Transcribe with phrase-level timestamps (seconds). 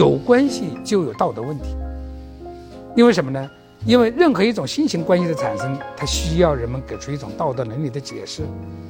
[0.00, 1.76] 有关系就有道德问题。
[2.96, 3.50] 因为什么呢？
[3.84, 8.44] 因为任何一种新型关系的产生，它需要人们给出一种道德伦理的解释、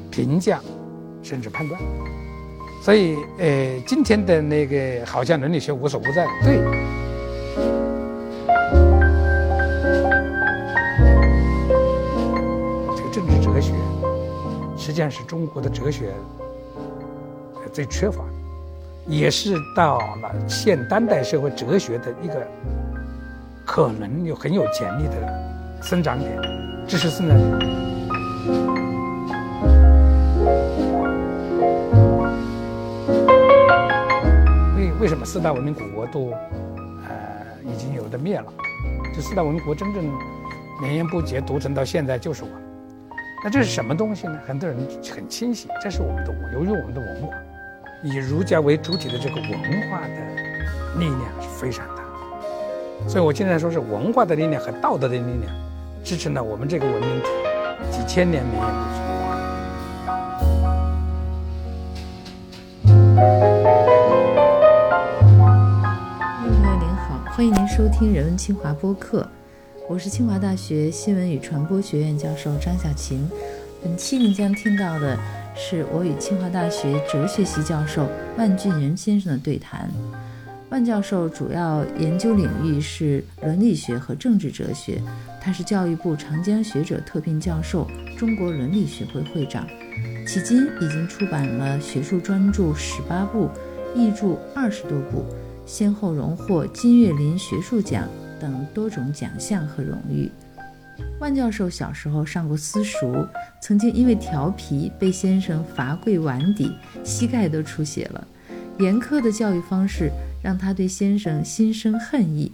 [0.09, 0.61] 评价，
[1.21, 1.81] 甚至判断。
[2.81, 6.61] 所以，呃，今天的那个好像伦理学无所不在，对。
[12.97, 13.73] 这个政治哲学，
[14.77, 16.13] 实际上是中国的哲学
[17.73, 18.23] 最缺乏，
[19.11, 22.47] 也是到了现当代社会哲学的一个。
[23.67, 26.37] 可能有很有潜力的生长点，
[26.89, 27.51] 知识生长点。
[34.77, 36.33] 为为什么四大文明古国都
[37.07, 37.15] 呃
[37.65, 38.53] 已经有的灭了？
[39.15, 40.05] 就四大文明国真正
[40.81, 42.51] 绵延不绝、独存到现在就是我。
[43.45, 44.37] 那这是什么东西呢？
[44.49, 44.77] 很多人
[45.15, 47.29] 很清晰，这是我们的由于我们的文化，
[48.03, 49.53] 以儒家为主体的这个文
[49.91, 52.03] 化的力量是非常大。
[53.07, 55.53] 所以我经常说是文化的力量和道德的力量，
[56.03, 57.21] 支撑了我们这个文明
[57.91, 59.01] 几千年绵延不绝。
[62.87, 62.97] 听
[66.47, 69.29] 众朋友您好，欢迎您收听《人文清华》播客，
[69.91, 73.29] 我是清华大学新闻与传播学院教授张小琴。
[73.83, 75.19] 本期您将听到的
[75.63, 78.09] 是我与清华大学哲学系教授
[78.39, 79.91] 万俊仁先生的对谈。
[80.71, 85.03] 万教授主要研究领域是伦理学和政治哲学，
[85.39, 89.67] 他是教育部长江学者特聘教授、中国伦理学会会长，
[90.27, 93.51] 迄今已经出版了学术专著十八部，
[93.95, 95.27] 译著二十多部，
[95.67, 98.09] 先后荣获金岳霖学术奖
[98.41, 100.31] 等多种奖项和荣誉。
[101.21, 103.27] 万教授小时候上过私塾，
[103.61, 106.71] 曾经因为调皮被先生罚跪碗底，
[107.05, 108.27] 膝盖都出血了。
[108.79, 110.11] 严苛的教育方式
[110.43, 112.51] 让他对先生心生恨意，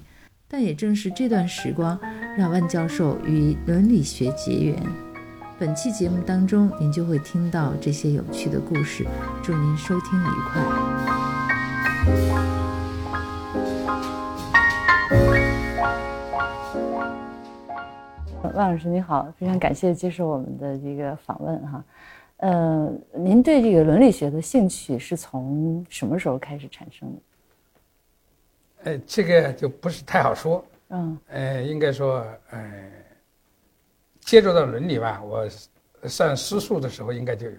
[0.48, 1.98] 但也正是这段时光
[2.36, 4.76] 让万教授与伦理学结缘。
[5.58, 9.06] 本期节目当中，您就会听到这些有趣的故事。
[9.42, 10.60] 祝您收听愉快。
[18.54, 21.84] 万老师你好，非常感谢接受我们的这个访问哈。
[22.38, 27.20] 呃，您对这个伦理学的兴趣是从什么时候开始产生的？
[28.84, 30.64] 呃，这个就不是太好说。
[30.88, 31.18] 嗯。
[31.28, 32.90] 呃，应该说，呃，
[34.20, 35.48] 接触到伦理吧，我
[36.06, 37.56] 上私塾的时候应该就有。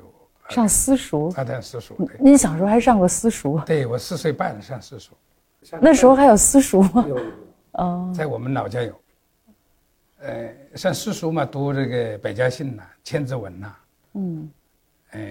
[0.49, 1.29] 上私塾。
[1.35, 1.97] 啊，上私塾。
[2.19, 3.59] 您小时候还上过私塾？
[3.65, 5.13] 对，我四岁半上私塾。
[5.81, 7.03] 那时候还有私塾吗？
[7.09, 7.19] 有。
[7.73, 8.13] 哦。
[8.15, 8.93] 在我们老家有。
[10.19, 13.75] 呃，像私塾嘛，读这个百家姓呐，千字文呐。
[14.13, 14.49] 嗯。
[15.11, 15.21] 呃，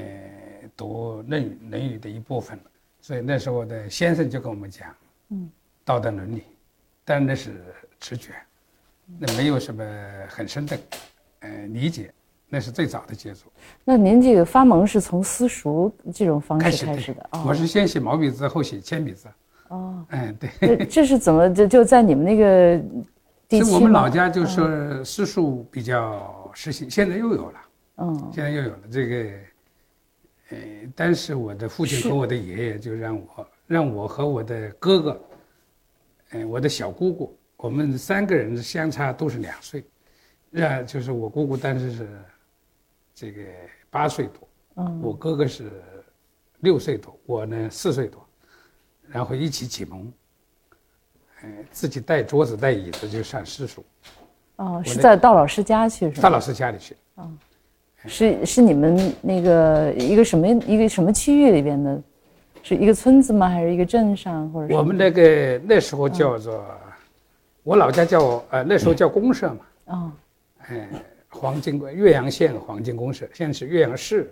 [0.74, 2.58] 读《论语》《论语》的一部分，
[3.00, 4.88] 所以那时候的先生就跟我们讲，
[5.28, 5.50] 嗯，
[5.84, 6.44] 道德伦理，
[7.04, 7.52] 但那是
[8.00, 8.32] 直觉，
[9.18, 9.84] 那没有什么
[10.28, 10.78] 很深的，
[11.40, 12.10] 呃，理解，
[12.48, 13.52] 那是最早的接触。
[13.84, 17.28] 那您这个发蒙是从私塾这种方式开始的？
[17.46, 19.28] 我是先写毛笔字，后写铅笔字。
[19.68, 20.86] 哦，嗯，对。
[20.86, 22.82] 这是怎么就就在你们那个
[23.48, 23.64] 地区？
[23.64, 27.60] 是我们老家就说私塾比较实行，现在又有了。
[27.96, 29.32] 嗯，现在又有了这个。
[30.50, 30.58] 呃，
[30.94, 35.20] 当时我的父亲和我的爷爷就让我让我和我的哥哥，
[36.30, 39.84] 嗯，我的小姑姑，我们三个人相差都是两岁，
[40.52, 42.08] 让就是我姑姑当时是
[43.12, 43.42] 这个
[43.90, 45.68] 八岁多，嗯，我哥哥是
[46.60, 48.24] 六岁多，我呢四岁多，
[49.08, 50.12] 然后一起启蒙，
[51.44, 53.82] 嗯，自己带桌子带椅子就上私塾，
[54.56, 56.22] 哦，是在到老师家去是吧？
[56.22, 57.38] 到老师家里去，嗯。
[58.08, 62.00] 是是你们那个一个什么一个什么区域里边的，
[62.62, 63.48] 是一个村子吗？
[63.48, 64.48] 还是一个镇上？
[64.52, 66.64] 或者我们那个那时候叫做，
[67.64, 69.58] 我老家叫呃那时候叫公社嘛。
[69.86, 70.12] 哦。
[70.68, 70.88] 哎，
[71.28, 74.30] 黄金岳阳县黄金公社，现在是岳阳市，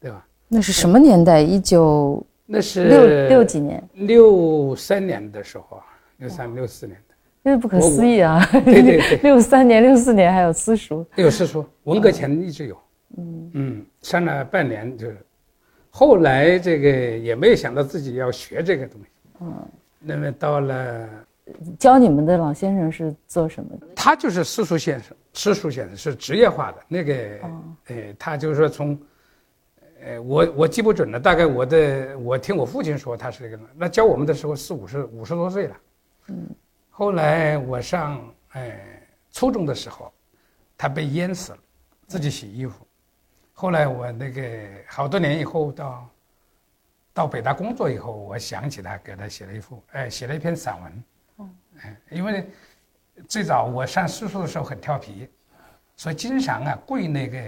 [0.00, 0.26] 对吧？
[0.48, 1.38] 那是什么年代？
[1.38, 3.82] 一九那是六六几年？
[3.92, 5.84] 六三年的时候啊，
[6.18, 7.14] 六三六四年的。
[7.44, 8.44] 这不可思议啊！
[8.52, 12.76] 对对对， 六三年、六四年还有私塾，有私塾，文革前一直有。
[13.18, 15.16] 嗯嗯，上了半年就是，
[15.90, 19.06] 后来这个也没有想到自己要学这个东西。
[19.42, 19.54] 嗯，
[20.00, 21.08] 那么到了，
[21.78, 23.86] 教你们的老先生是做什么的？
[23.94, 27.14] 他就是私塾先生，私塾先生是职业化的那个。
[27.42, 27.62] 哦。
[27.86, 28.98] 哎，他就是说从，
[30.04, 35.76] 呃，我我记不准了，大概我的我听我父亲说他是这个，那教我们的时候四五十五十多岁了。
[36.28, 36.48] 嗯。
[36.90, 38.78] 后来我上哎
[39.30, 40.12] 初中的时候，
[40.78, 41.58] 他被淹死了，
[42.06, 42.86] 自己洗衣服。
[43.52, 46.10] 后来我那个好多年以后到，
[47.12, 51.04] 到北大工作以后，我想起他，给他写了一幅，哎，写了一篇散文。
[51.38, 52.48] 嗯，哎，因为
[53.28, 55.28] 最早我上私塾的时候很调皮，
[55.96, 57.40] 所以经常啊跪那个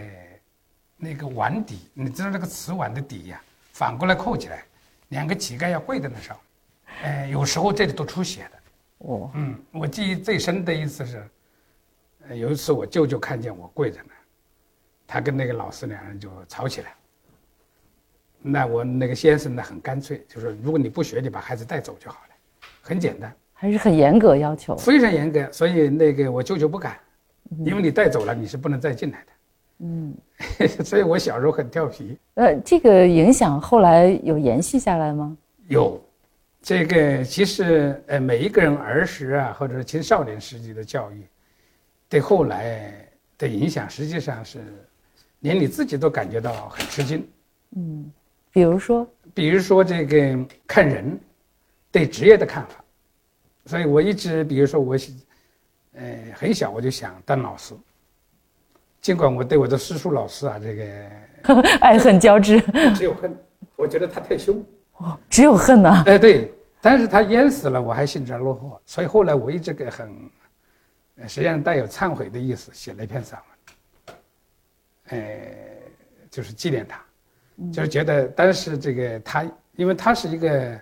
[0.97, 3.41] 那个碗底，你知道那个瓷碗的底呀，
[3.73, 4.63] 反过来扣起来，
[5.09, 6.37] 两个乞丐要跪在那上，
[7.03, 8.58] 哎，有时候这里都出血的。
[8.99, 11.23] 哦，嗯，我记忆最深的一次是，
[12.35, 14.11] 有一次我舅舅看见我跪着呢，
[15.07, 16.95] 他跟那个老师两人就吵起来。
[18.41, 22.35] 那我那个先生呢很干脆，就说如果你不学，你把孩子带走就好了，
[22.81, 25.51] 很简单，还是很严格要求，非常严格。
[25.51, 26.99] 所以那个我舅舅不敢，
[27.65, 29.33] 因为你带走了，你是不能再进来的。
[29.81, 30.15] 嗯，
[30.85, 32.19] 所以我小时候很调皮。
[32.35, 35.37] 呃，这个影响后来有延续下来吗？
[35.69, 36.01] 有，
[36.61, 41.27] 这个其实呃每一个人儿时啊或者青少年时期的教育，
[42.09, 44.61] 对后来的影响实际上是，
[45.41, 47.29] 连你自己都感觉到很吃惊。
[47.77, 48.13] 嗯。
[48.51, 51.17] 比如说，比如说这个看人，
[51.93, 52.83] 对职业的看法，
[53.67, 54.97] 所以我一直，比如说我，
[55.93, 57.75] 呃，很小我就想当老师，
[59.01, 62.59] 尽管我对我的私塾老师啊，这个 爱恨交织，
[62.97, 63.37] 只有恨，
[63.77, 64.65] 我觉得他太凶，
[64.99, 70.09] 哦，只有恨呐，哎对，但是他淹死了，我还幸灾乐祸，所以后来我一直给很，
[71.27, 73.41] 实际上带有忏悔的意思，写了一篇散
[74.07, 74.17] 文，
[75.11, 75.41] 呃，
[76.31, 77.03] 就是纪念他。
[77.73, 80.81] 就是觉得当时这个他，因为他是一个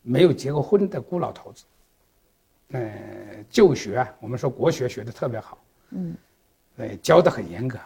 [0.00, 1.64] 没有结过婚的孤老头子，
[2.70, 2.92] 呃，
[3.50, 5.58] 就学啊，我们说国学学的特别好，
[5.90, 6.16] 嗯，
[6.76, 7.76] 呃，教的很严格，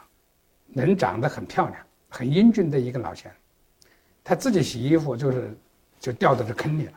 [0.74, 1.80] 人长得很漂亮，
[2.10, 3.40] 很英俊的一个老先生，
[4.28, 5.56] 他自己洗衣服就是
[5.98, 6.92] 就掉到这坑里了，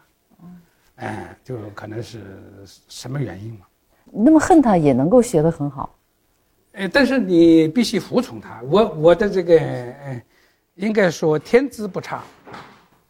[0.95, 2.19] 哎，就可能是
[2.89, 3.65] 什么原因嘛？
[4.11, 5.95] 那么恨他也能够学得很好，
[6.73, 8.61] 呃，但是你必须服从他。
[8.63, 10.21] 我我的这个呃。
[10.75, 12.23] 应该说天资不差，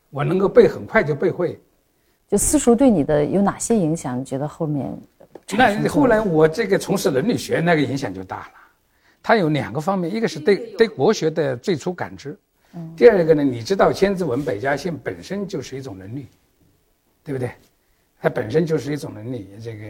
[0.09, 1.61] 我能够背很快就背会。
[2.27, 4.19] 就私塾对你的有哪些影响？
[4.19, 4.99] 你觉得后面？
[5.55, 8.53] 那后来我这个从事伦理学，那个影响就大了。
[9.21, 12.37] 它有两个方面，一个是对对国学的最初感知，
[12.73, 16.27] 嗯，第二个呢，你知道《千字文》《百家姓》本身就是一种能力，
[17.23, 17.51] 对不对？
[18.19, 19.85] 它本身就是一种能力，这个，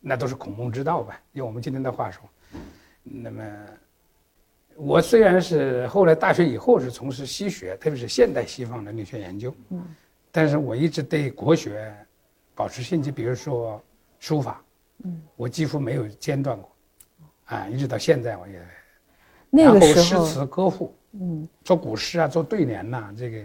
[0.00, 1.20] 那都是孔孟之道吧？
[1.32, 2.22] 用我们今天的话说，
[3.02, 3.42] 那么。
[4.74, 9.84] 我虽然是后来大学以后是从事西学，特别是现代西方伦理学研究，嗯，
[10.30, 11.94] 但是我一直对国学
[12.54, 13.78] 保持兴趣，比如说
[14.18, 14.64] 书法，
[15.04, 16.72] 嗯，我几乎没有间断过，
[17.44, 18.66] 啊，一直到现在我也，
[19.50, 23.38] 那个时候诗词歌赋，嗯，做古诗啊，做对联呐，这个，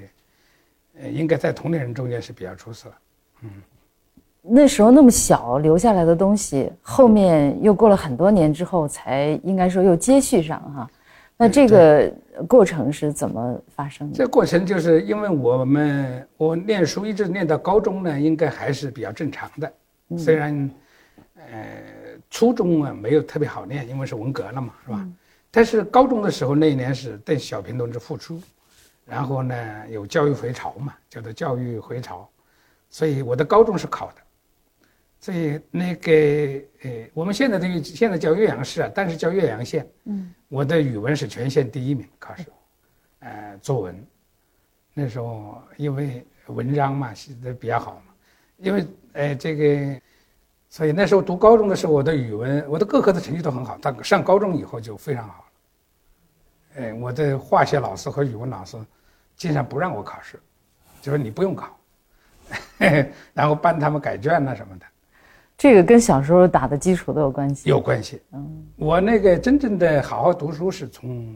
[1.02, 2.92] 呃，应该在同龄人中间是比较出色，
[3.42, 3.50] 嗯，
[4.42, 10.90] 那时候那么小留下来的东西，后面又过了很多年之后，才应该说又接续上哈。
[11.40, 12.12] 那这个
[12.48, 14.16] 过程是怎么发生的？
[14.16, 19.72] 这过程就是因为我们我念书一直念到高中呢，应该还是比较正常的。
[20.18, 20.72] 虽然，
[21.36, 21.84] 呃，
[22.30, 25.08] 初中啊没有特别好念，因为是文革了嘛，是吧？
[25.50, 28.42] 但是高中的时候那一年是邓小平同志复出，
[29.06, 32.30] 然后呢有教育回潮嘛，叫做教育回潮，
[32.90, 34.22] 所以我的高中是考的。
[35.20, 36.12] 所以那个
[36.84, 39.90] 呃，我们现在的现在叫岳阳市啊，但是叫岳阳县。
[40.04, 42.46] 嗯，我的语文是全县第一名考试，
[43.20, 44.08] 呃，作文，
[44.94, 48.14] 那时候因为文章嘛写的比较好嘛，
[48.58, 50.02] 因为呃这个，
[50.78, 53.76] 所以那时候读高中的时候，我的语文我的各科的成绩都很好。
[53.80, 55.44] 到上高中以后就非常好
[56.78, 58.78] 了，哎，我的化学老师和语文老师
[59.36, 60.40] 经常不让我考试，
[61.02, 61.76] 就说你不用考，
[63.34, 64.86] 然后帮他们改卷呐什么的。
[65.58, 68.22] 这个跟小时候打的基础都有关系，有关系。
[68.34, 71.36] 嗯，我那个真正的好好读书是从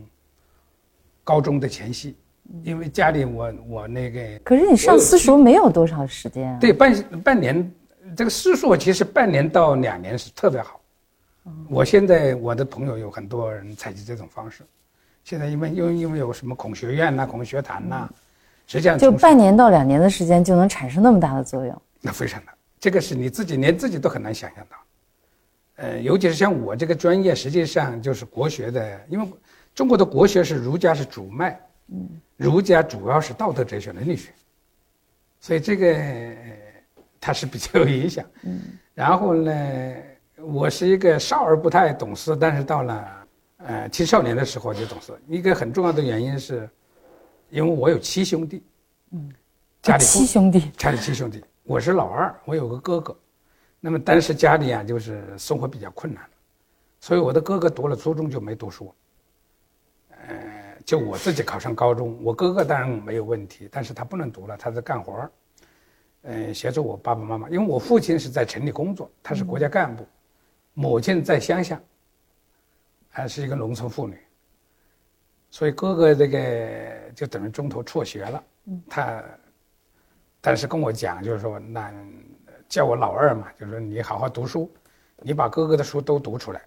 [1.24, 2.16] 高中的前夕，
[2.62, 4.22] 因为家里我我那个。
[4.44, 6.60] 可是你上私塾没有多少时间啊？
[6.60, 7.74] 对，半半年，
[8.16, 10.80] 这个私塾其实半年到两年是特别好。
[11.70, 14.64] 我现在我的朋友有很多人采取这种方式，
[15.24, 18.10] 现在因为因为因为有什么孔学院呐、孔学堂呐，
[18.68, 22.54] 实际上就半年到两年的时间就能产生那么大的作用，那非常大。
[22.80, 24.78] 这个是你自己连自己都很难想象到，
[25.78, 29.28] 呃，尤其是像我这个专业，实际上就是国学的，因为
[29.74, 34.32] 中国的国学是儒家是主脉，嗯，儒家主要是道德哲学、伦理学，
[35.40, 35.88] 所以这个
[37.22, 38.26] 它是比较有影响。
[38.42, 38.60] 嗯，
[38.96, 39.96] 然后呢，
[40.38, 45.14] 我是一个少儿不太懂事，但是到了呃青少年的时候就懂事。
[45.28, 46.68] 一个很重要的原因是，
[47.52, 48.64] 因为我有七兄弟，
[49.12, 49.32] 嗯，
[49.84, 51.42] 家里七兄弟，家里七兄弟。
[51.64, 53.16] 我是老二，我有个哥哥，
[53.80, 56.24] 那么当时家里啊就是生活比较困难，
[57.00, 58.94] 所以我的哥哥读了初中就没读书，
[60.10, 65.32] 呃，就我自己考上高中，我哥哥当然没有问题，但是他不能读了，他在干活儿，
[66.24, 70.06] 嗯，协助我爸爸妈妈，因为我父亲是在城里工作，他是国家干部，
[70.74, 71.82] 母亲在乡下，
[73.10, 74.18] 还是一个农村妇女，
[75.50, 78.44] 所以哥哥这个就等于中途辍学了，
[78.88, 79.24] 他，
[80.40, 81.92] 但是跟我讲就是说，那
[82.70, 84.72] 叫我老二嘛，就是说你好好读书，
[85.18, 86.62] 你把哥哥的书都读出来，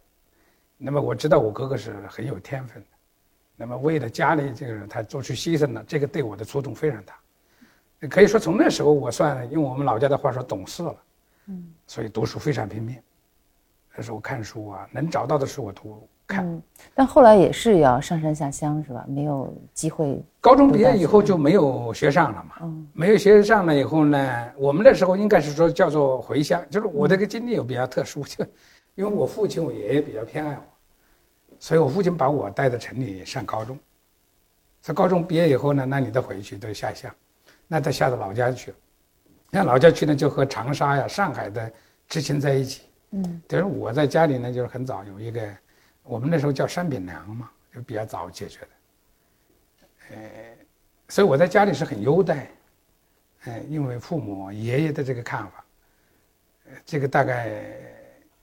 [0.76, 2.88] 那么我知道我哥哥是很有天分的。
[3.56, 7.16] 那么为了家里这个人，他做出牺牲了，这个对我的触动非常大。
[8.08, 10.96] 可以说从那时候我算用我们老家的话说懂事了，
[11.46, 12.96] 嗯，所以读书非常拼命。
[13.96, 16.44] 那时候看书啊，能找到的书我都看。
[16.44, 16.62] 嗯，
[16.94, 19.04] 但后来也是要上山下乡是吧？
[19.08, 20.20] 没有机会。
[20.40, 28.44] 高中毕业以后就没有学上了嘛，嗯，没有学上了以后呢，我们那时候应该是说叫做回乡，就是我这个经历又比较特殊，就
[28.96, 30.62] 因为我父亲我爷爷比较偏爱我。
[31.60, 33.78] 所以我父亲把我带到城里上高中，
[34.80, 37.10] 在高中毕业以后呢，那你得回去，得下乡，
[37.66, 38.76] 那他下到老家去了，
[39.50, 41.72] 那老家去呢，就和长沙呀、上海的
[42.08, 42.82] 知青在一起。
[43.10, 45.56] 嗯，等于我在家里呢，就是很早有一个，
[46.02, 48.66] 我们那时候叫山饼粮嘛，就比较早解决的。
[50.10, 50.56] 呃，
[51.08, 52.50] 所以我在家里是很优待，
[53.44, 55.64] 呃，因为父母爷爷的这个看法，
[56.66, 57.62] 呃，这个大概，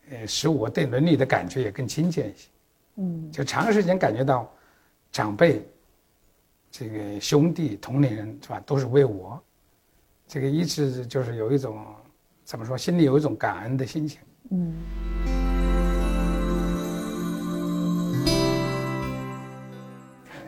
[0.10, 2.48] 呃，使我对伦理的感觉也更亲切一些。
[2.96, 4.52] 嗯，就长时间感觉到，
[5.12, 5.66] 长辈，
[6.72, 9.38] 这个兄弟同龄人是吧，都是为我，
[10.26, 11.78] 这个一直就是有一种
[12.46, 14.22] 怎么说，心里有一种感恩的心情。
[14.52, 14.74] 嗯。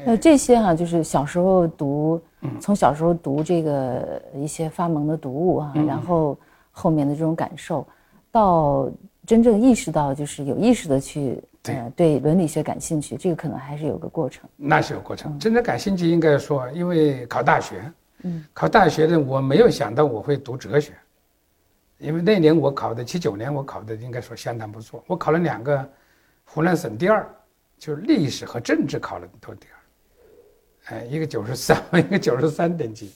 [0.06, 2.22] 那这些哈，就是小时候读，
[2.62, 6.38] 从小时候读这个一些发蒙的读物啊，然后
[6.72, 7.86] 后面的这种感受，
[8.32, 8.90] 到
[9.26, 11.44] 真正意识到，就是有意识的去。
[11.64, 14.48] 对，对伦理学感兴趣，这个可能还是有个过程。
[14.58, 15.40] 那是有过程。
[15.40, 17.90] 真正感兴趣，应该说，因为考大学，
[18.24, 20.92] 嗯，考大学的我没有想到我会读哲学，
[22.00, 25.02] 因为那年我考的七九年，我考的应该说相当不错。
[25.08, 25.90] 我考了两个
[26.44, 27.26] 湖南省第二，
[27.80, 33.14] 就是历史和政治考了都第二，哎，一个九十三， 一个九十三点几。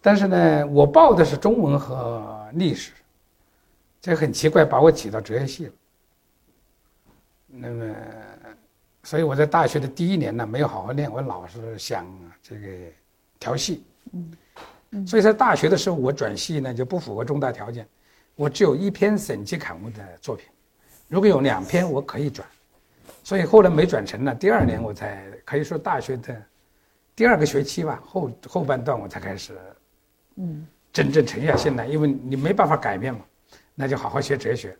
[0.00, 2.92] 但是呢，我报的是中文和历史，
[4.00, 5.72] 这很奇怪，把我挤到哲学系了。
[7.50, 7.94] 那么，
[9.02, 12.06] 所以我在大学的第一年呢，没有好好练，我老是想
[12.42, 12.68] 这个
[13.40, 13.82] 调戏。
[14.90, 17.88] 嗯，所以在大学的时候，我转系呢就不符合重大条件，
[18.36, 20.46] 我只有一篇省级刊物的作品，
[21.08, 22.46] 如果有两篇我可以转，
[23.24, 24.34] 所以后来没转成呢。
[24.34, 26.42] 第二年我才可以说大学的
[27.16, 29.58] 第二个学期吧，后后半段我才开始，
[30.36, 33.20] 嗯，真正沉下心来，因为你没办法改变嘛，
[33.74, 34.76] 那就好好学哲学，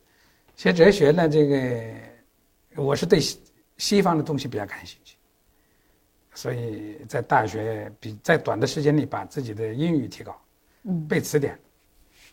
[0.54, 1.82] 学哲学呢这个。
[2.78, 3.40] 我是对西
[3.76, 5.16] 西方的东西比较感兴趣，
[6.34, 10.40] 所以在大学比在短的时间里把自己的英语提高，
[10.84, 11.58] 嗯，背词典，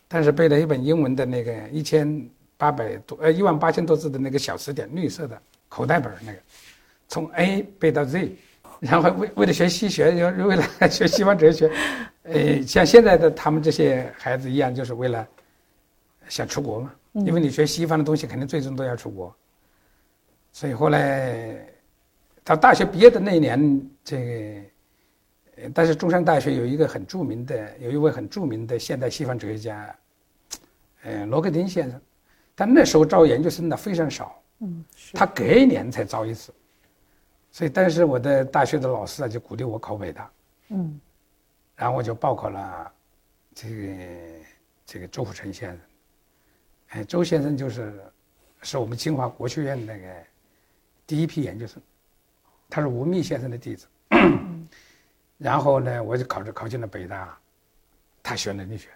[0.06, 6.38] 但是背了一本英文的那个一千八百多呃一万八千多字的那个小词典，绿色的口袋本那个，
[7.08, 8.36] 从 A 背到 Z，
[8.80, 11.70] 然后为为了学西学，为了 学西方哲学，
[12.22, 15.26] 呃，像现在的他们这些孩子一样，就是为了
[16.28, 19.34] 想出国嘛，因为你学西方的东西，肯定最终都要出国。
[20.56, 21.68] 所以后来，
[22.42, 24.24] 到大学毕业的那一年，这
[25.54, 29.94] 个，但是中山大学有一个很著名的，有一位很著名的现代西方哲学家，
[31.02, 32.00] 呃，罗克丁先生，
[32.54, 34.82] 但那时候招研究生的非常少，嗯，
[35.12, 36.50] 他隔一年才招一次，
[37.50, 40.30] 所以当时我的大学的老师啊就鼓励我考北大，
[40.70, 40.98] 嗯，
[41.74, 42.92] 然后我就报考了，
[43.54, 43.86] 这个
[44.86, 45.78] 这个周福成先生，
[46.92, 47.92] 哎，周先生就是
[48.62, 50.06] 是我们清华国学院那个。
[51.06, 51.80] 第一批研究生，
[52.68, 53.86] 他是吴宓先生的弟子，
[55.38, 57.38] 然后呢，我就考着考进了北大，
[58.24, 58.88] 他学伦理学，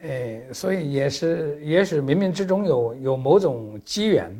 [0.00, 4.34] 呃，所以也是也是冥冥之中有有某种机缘，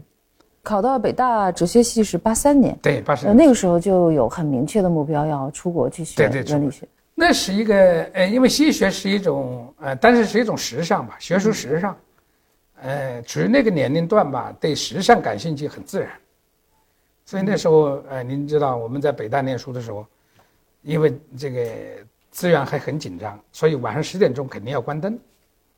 [0.63, 11.95] 考到北大哲学系是八三年，对八三年，那个时候就有很明确的目标要出国去学伦理学，那是一个呃，因为西学是一种呃，但是是一种时尚吧，学术时尚。
[12.81, 16.11] 呃，处于那个年龄段吧，对时尚感兴趣很自然，
[17.25, 20.07] 所以那时候，呃，您知道我们在北大念书的时候，
[20.83, 21.65] 因为这个
[22.31, 25.19] 资源还很紧张，所以晚上十点钟肯定要关灯。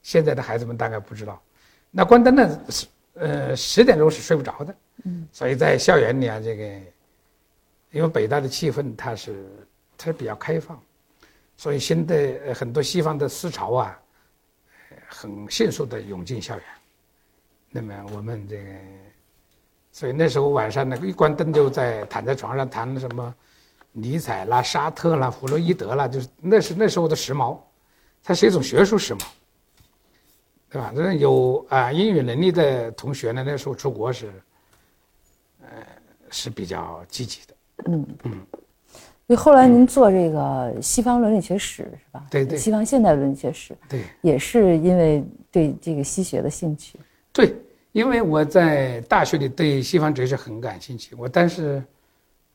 [0.03, 1.41] 现在的孩子们大概不知道，
[1.91, 4.75] 那关灯呢是，呃，十点钟是睡不着的。
[5.05, 6.65] 嗯，所以在校园里啊，这个，
[7.91, 9.47] 因为北大的气氛它是
[9.99, 10.81] 它是比较开放，
[11.57, 13.99] 所以新的很多西方的思潮啊，
[15.07, 16.65] 很迅速的涌进校园。
[17.77, 18.71] 那么我们这个
[19.93, 23.35] 所以那时候晚上呢，一关灯就在躺在床上谈什么
[23.93, 27.59] 尼采啦、沙特啦、弗洛伊德啦，就是那是那时候的时髦，
[28.23, 29.25] 它是一种学术时髦，
[30.71, 30.91] 对吧？
[30.95, 34.33] 那有啊英语能力的同学呢，那时候出国是，
[35.63, 35.69] 呃，
[36.31, 37.55] 是比较积极的。
[37.87, 38.47] 嗯嗯。
[39.27, 42.27] 所以后来您做这个西方伦理学史是吧？
[42.31, 42.57] 对对。
[42.57, 43.77] 西方现代伦理学史。
[43.89, 44.05] 对。
[44.23, 46.99] 也是因为对这个西学的兴趣。
[47.33, 47.55] 对。
[47.97, 51.83] 因为我在大学里对西方哲学很感兴趣，我但是，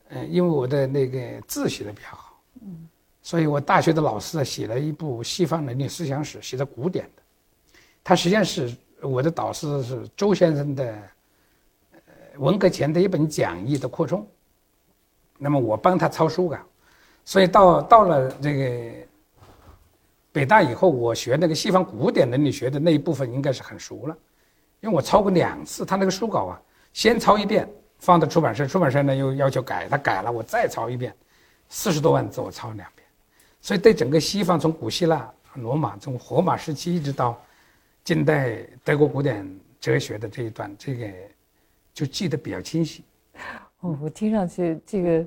[0.10, 2.88] 嗯，因为我的那个字写的比较好，嗯，
[3.24, 7.24] 所以我大学的老师写了一部西方伦理思想史，写的古典的，
[8.03, 8.71] 他实际上是
[9.01, 10.95] 我的导师是周先生的，
[11.93, 12.00] 呃，
[12.38, 14.24] 文革前的一本讲义的扩充，
[15.39, 16.60] 那么我帮他抄书稿，
[17.25, 19.07] 所以到到了这个
[20.31, 24.15] 北大以后，我学那个西方古典伦理学的那一部分应该是很熟了。
[24.81, 26.61] 因为我抄过两次，他那个书稿啊，
[26.91, 27.67] 先抄一遍
[28.00, 31.15] 放到出版社，出版社呢又要求改，他改了我再抄一遍，
[31.69, 33.07] 四十多万字我抄两遍，
[33.61, 37.39] 所以对整个西方从古希腊、罗马，从荷马时期一直到
[38.03, 39.47] 近代德国古典
[39.79, 41.07] 哲学的这一段，这个
[41.93, 43.03] 就记得比较清晰。
[43.81, 45.25] 哦，我听上去这个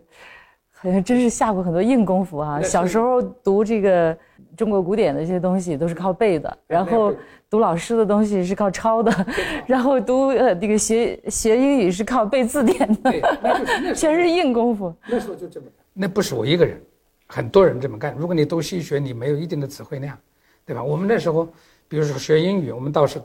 [1.04, 2.60] 真是下过很多硬功夫啊！
[2.62, 4.16] 小时候读这个
[4.56, 7.14] 中国古典的这些东西都是靠背的，然后。
[7.50, 9.26] 读老师的东西是靠抄的，
[9.64, 13.12] 然后读呃这个学学英语是靠背字典的，
[13.94, 14.92] 全是硬功夫。
[15.08, 16.80] 那时候就这么干，那不是我一个人，
[17.28, 18.12] 很多人这么干。
[18.18, 20.18] 如果你读西学，你没有一定的词汇量，
[20.66, 20.82] 对吧？
[20.82, 21.46] 我们那时候，
[21.86, 23.20] 比如说学英语，我们倒是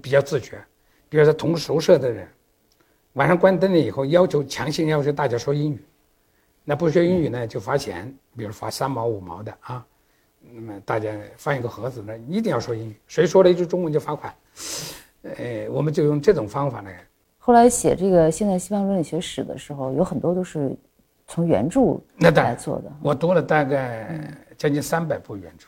[0.00, 0.56] 比较自觉。
[1.10, 2.26] 比如说同宿舍的人，
[3.14, 5.84] 晚上关灯了以后，要求强行要求大家说英语，
[6.64, 9.86] 那不学英语呢就罚钱，比如罚三毛五毛的啊。
[10.52, 14.34] 那么大家放一个盒子，那一定要说英语，谁说了一句中文就罚款。
[15.22, 16.90] 呃，我们就用这种方法呢。
[17.38, 20.74] 后来写这个现代西方伦理学史的时候，有很多都是
[21.26, 22.92] 从原著来做的。
[23.02, 24.20] 我读了大概
[24.56, 25.66] 将近三百部原著。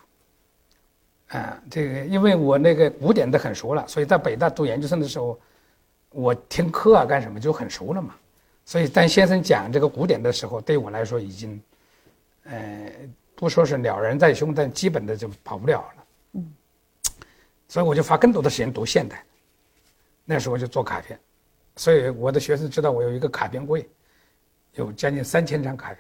[1.37, 5.38] 啊，这个因为我那个古典的很熟了，所以在北大读研究生的时候，
[6.11, 8.14] 我听课啊干什么就很熟了嘛。
[8.66, 11.59] 所以当先生讲这个古典的时候，对我来说已经，
[12.44, 12.92] 呃。
[13.38, 16.05] 不说是了然在胸，但基本的就跑不了了。
[16.33, 16.55] 嗯，
[17.68, 19.22] 所以我就花更多的时间读现代。
[20.24, 21.20] 那时候就做卡片，
[21.76, 23.87] 所以我的学生知道我有一个卡片柜，
[24.72, 25.98] 有将近三千张卡片，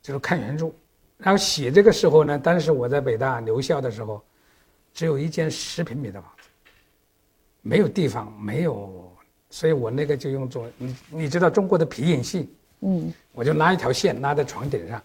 [0.00, 0.72] 就是看原著。
[1.18, 4.24] 然后写这个时候呢，当时我在北大留校的时候，
[4.94, 6.48] 只有一间十平米的房子，
[7.60, 9.13] 没有地方，没有，
[9.54, 15.00] 所以我那个就用做你你知道中国的皮影戏，嗯，我就拉一条线拉在床顶上。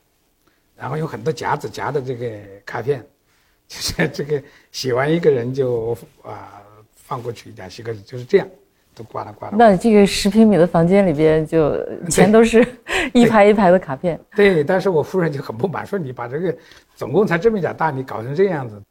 [0.76, 2.26] 然后有很多夹子夹的这个
[2.66, 3.06] 卡片，
[3.70, 6.64] 就是这个写完一个人就啊
[6.96, 8.48] 放过去两几个就是这样，
[8.96, 9.56] 都挂了挂了。
[9.56, 11.78] 那这个十平米的房间里边就
[12.10, 12.66] 全都是
[13.14, 14.20] 一排一排的卡片。
[14.36, 16.58] 对，但是我夫人就很不满，说你把这个
[16.96, 18.82] 总共才这么点大，你搞成这样子。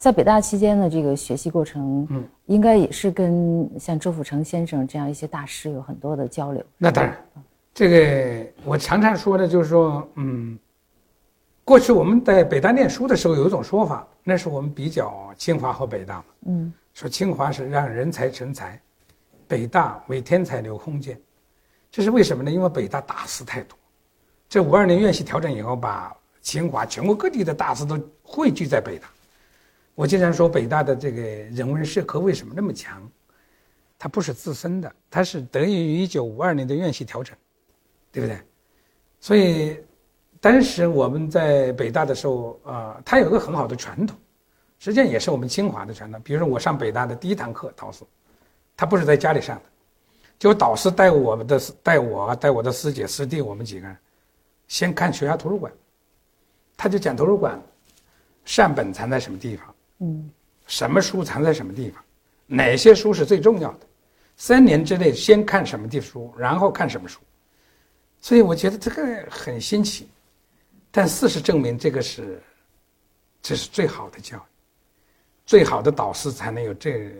[0.00, 6.64] 在北大期间的这个学习过程，嗯，应该也是跟像周辅成先生这样一些大师有很多的交流。
[6.78, 7.14] 那当然，
[7.74, 10.58] 这个我常常说的就是说，嗯。
[11.62, 16.24] 过去我们在北大念书的时候，有一种说法，那是我们比较清华和北大嘛。
[16.46, 18.80] 嗯，说清华是让人才成才，
[19.46, 21.16] 北大为天才留空间，
[21.88, 22.50] 这是为什么呢？
[22.50, 23.78] 因为北大大师太多，
[24.48, 29.06] 这五二年院系调整以后，把清华全国各地的大师都汇聚在北大。
[30.00, 33.06] 我经常说，北大的这个人文社科为什么那么强？
[33.98, 37.36] 它不是自身的，它是得益于一九五二年的院系调整，
[38.10, 38.40] 对不对？
[39.20, 39.78] 所以。
[40.40, 44.16] 当时我们在北大的时候，啊，它有个很好的传统，
[44.78, 46.18] 实际上也是我们清华的传统。
[46.22, 48.02] 比如说我上北大的第一堂课导师，
[48.74, 49.62] 他不是在家里上的，
[50.38, 53.94] 就导师带我们的带我带我的师姐师弟我们几个人，
[54.66, 55.70] 先看学校图书馆，
[56.74, 57.62] 他就讲图书馆，
[58.46, 59.69] 善本藏在什么地方，
[60.00, 60.30] 嗯，
[60.66, 62.02] 什么书藏在什么地方，
[62.46, 63.80] 哪些书是最重要的，
[64.36, 67.20] 三年之内先看什么地书，然后看什么书，
[68.20, 70.08] 所以我觉得这个很新奇。
[70.90, 72.42] 但事实证明，这个是，
[73.40, 74.40] 这是最好的教育，
[75.46, 77.12] 最好的导师才能有这，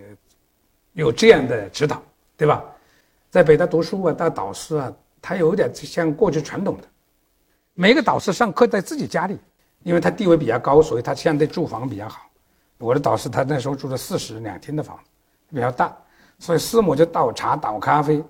[0.95, 2.03] 有这样的指导，
[2.37, 2.65] 对吧？
[3.31, 6.89] 在北大读书啊，当导师啊，他有点像过去传统的，
[7.75, 9.39] 每个导师上课在自己家里，
[9.83, 12.30] 因为他地位比较高，所以他相对住房比较好。
[12.81, 15.03] 我的导师他那时候住了四室两厅的房子，
[15.55, 15.97] 比较大，
[16.39, 18.23] 所以师母就倒茶倒咖啡。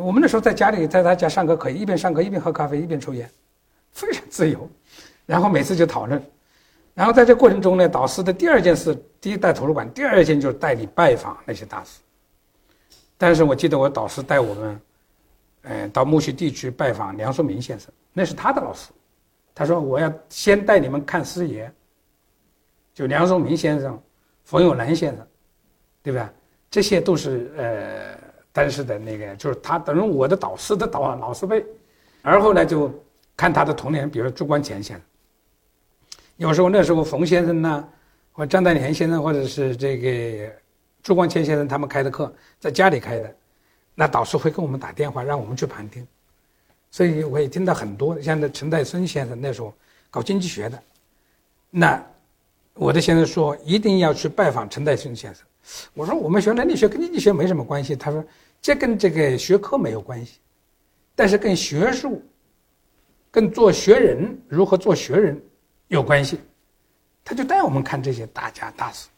[0.00, 3.28] 我们那时候在家里，在他家上课，可以一边上课一边喝咖啡一边抽烟。
[3.90, 4.70] 非常自由，
[5.26, 6.22] 然后每次就讨论，
[6.94, 12.00] 然后在这过程中呢，导师的第二件事，第一带图书馆，第二件就是带你拜访那些大师。
[13.18, 14.80] 但是我记得我导师带我们
[15.62, 18.90] 呃，到木樨地区拜访梁漱溟先生，那是他的老师。
[19.54, 21.70] 他说：“我要先带你们看师爷，
[22.94, 24.00] 就梁漱溟先生、
[24.44, 25.26] 冯友兰先生，
[26.02, 26.32] 对吧？
[26.70, 28.18] 这些都是呃
[28.52, 31.64] 当时的那个，就是他等于我的导师的导老师辈。
[32.22, 32.92] 而后呢，就
[33.36, 35.02] 看他的童年，比如朱光潜先生。
[36.36, 37.88] 有时候那时候冯先生呢，
[38.32, 40.52] 或张大年先生，或者是这个
[41.02, 43.34] 朱光潜先生他们开的课，在家里开的，
[43.94, 46.06] 那导师会跟我们打电话，让我们去旁听。”
[46.90, 49.74] 所以我也听到很多，像那陈岱孙先生那时候
[50.10, 50.82] 搞经济学的，
[51.70, 52.04] 那
[52.74, 55.44] 我的先生说一定要去拜访陈岱孙先生。
[55.94, 58.24] 我说我们学伦理学跟经济学没什么关系，他说
[58.60, 60.38] 这跟这个学科没有关系，
[61.14, 62.22] 但是跟学术、
[63.30, 65.40] 跟做学人如何做学人
[65.88, 66.40] 有关系。
[67.24, 69.08] 他就带我们看这些大家大事，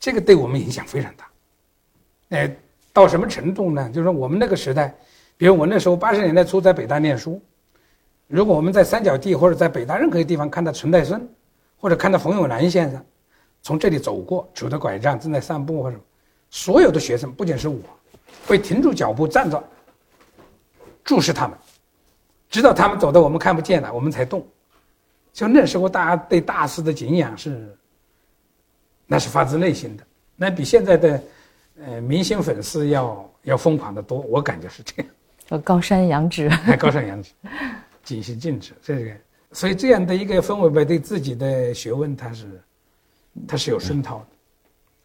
[0.00, 1.28] 这个对我们影响非常大。
[2.30, 2.56] 哎，
[2.92, 3.88] 到什么程度呢？
[3.90, 4.94] 就是说我们那个时代。
[5.36, 7.42] 比如我那时候八十年代初在北大念书，
[8.28, 11.28] 如果我们在三角地或者在北大任何地方看到陈岱孙，
[11.84, 13.04] 或者看到冯友兰先生
[13.60, 16.00] 从这里走过，拄着拐杖正在散步或者，
[16.48, 17.78] 所有的学生不仅是我，
[18.46, 19.62] 会停住脚步站着，
[21.04, 21.54] 注视他们，
[22.48, 24.42] 直到他们走到我们看不见了，我们才动。
[25.34, 27.76] 就那时候大家对大师的敬仰是，
[29.06, 31.22] 那是发自内心的，那比现在的
[31.78, 35.12] 呃明星粉丝要要疯狂的多，我感觉是这样。
[35.44, 37.30] 叫高山仰止，高山仰止，
[38.02, 39.10] 尽心尽职，这个，
[39.54, 42.60] 所以这样的一个氛围吧，对自己的学问，它是，
[43.46, 44.26] 它是有熏陶的。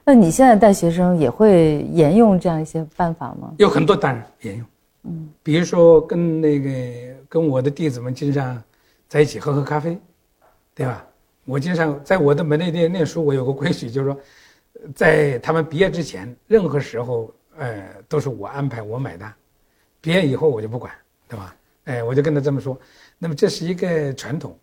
[0.03, 3.53] 那你现在带学生也会沿用这样一些办法吗？
[3.59, 4.65] 有很多，当然沿用。
[5.03, 6.69] 嗯，比如说跟那个
[7.29, 8.61] 跟我的弟子们经常
[9.07, 9.95] 在一起喝喝咖啡，
[10.73, 11.05] 对吧？
[11.45, 14.19] 我经常在我的门内念念书，我有个规矩，就是说，
[14.95, 19.31] 在他们毕业之前，任何时候，呃，都是我安排，我买单。
[20.01, 20.91] 毕业以后我就不管，
[21.27, 21.55] 对吧？
[21.85, 22.75] 哎，我就跟他这么说。
[23.21, 24.57] 那么这是一个传统，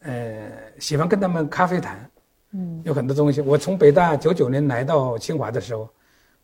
[0.00, 2.10] 呃，喜欢跟他们咖啡谈，
[2.50, 3.40] 嗯，有很多东西。
[3.40, 5.88] 我从北大九九年来到清华的时候，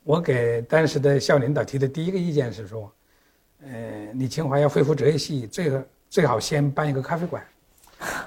[0.05, 2.93] 我给当时的校领导提的第一个意见是说，
[3.65, 3.71] 呃，
[4.15, 7.45] 你清华要恢复哲学系，最好最好先办一个咖啡馆，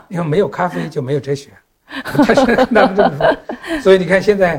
[0.09, 1.51] 因为没有咖啡就没有哲学。
[1.87, 4.57] 他是他们这么说，所以你看现在，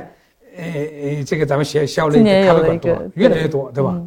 [0.56, 4.00] 呃呃，这个咱们学校内的咖啡馆多，越来越多，对吧？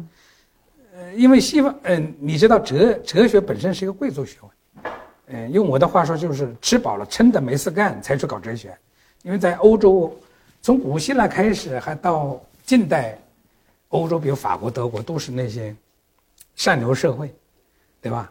[1.18, 4.92] 因为西方，嗯，你知道哲哲学本身是一个贵族学问，
[5.26, 8.72] 嗯，用我的话说就是吃饱了撑的没事干才去搞哲学，
[9.22, 10.16] 因为在欧洲，
[10.62, 13.18] 从古希腊开始还到近代，
[13.88, 15.74] 欧洲比如法国、德国都是那些
[16.54, 17.34] 上流社会，
[18.00, 18.30] 对吧？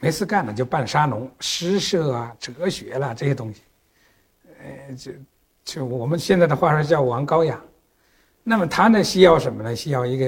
[0.00, 3.62] 没事干了就办沙龙、诗社啊、哲学啦这些东西，
[4.58, 5.12] 呃，就
[5.64, 7.62] 就我们现在的话说叫王高雅，
[8.42, 9.76] 那么他呢需要什么呢？
[9.76, 10.26] 需要一个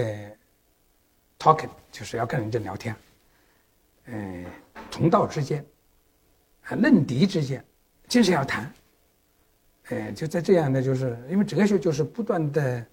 [1.36, 1.68] talking。
[1.96, 2.94] 就是要跟人家聊天，
[4.04, 4.44] 嗯，
[4.90, 5.64] 同道之间，
[6.64, 7.64] 啊，论敌之间，
[8.06, 8.70] 就是要谈，
[9.88, 12.84] 呃，就在这样的，就是因为哲学就是不断的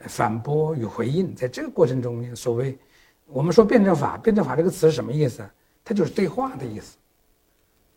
[0.00, 2.78] 反驳与回应，在这个过程中，所谓
[3.24, 5.42] 我们说辩证法，辩证法这个词是什么意思？
[5.82, 6.98] 它就是对话的意思，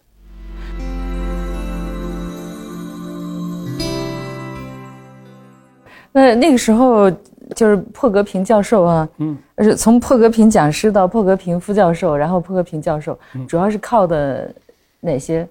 [6.13, 7.11] 那那个时候
[7.57, 14.55] 就是破格平教授啊，嗯，是从破格平讲师到破格平副教授，然后破格平教授，主要是靠的
[15.01, 15.45] 哪些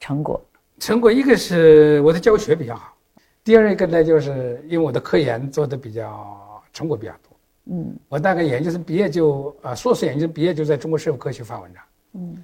[0.00, 0.40] 成果？
[0.78, 2.94] 成果一个是我的教学比较好，
[3.44, 7.36] 第二一个呢，就是因为我的科研做的比较成果比较多。
[7.66, 11.82] 嗯，我大概研究生毕业就啊，硕士研究生毕业就在中国社会科学发文章。
[12.14, 12.42] 嗯。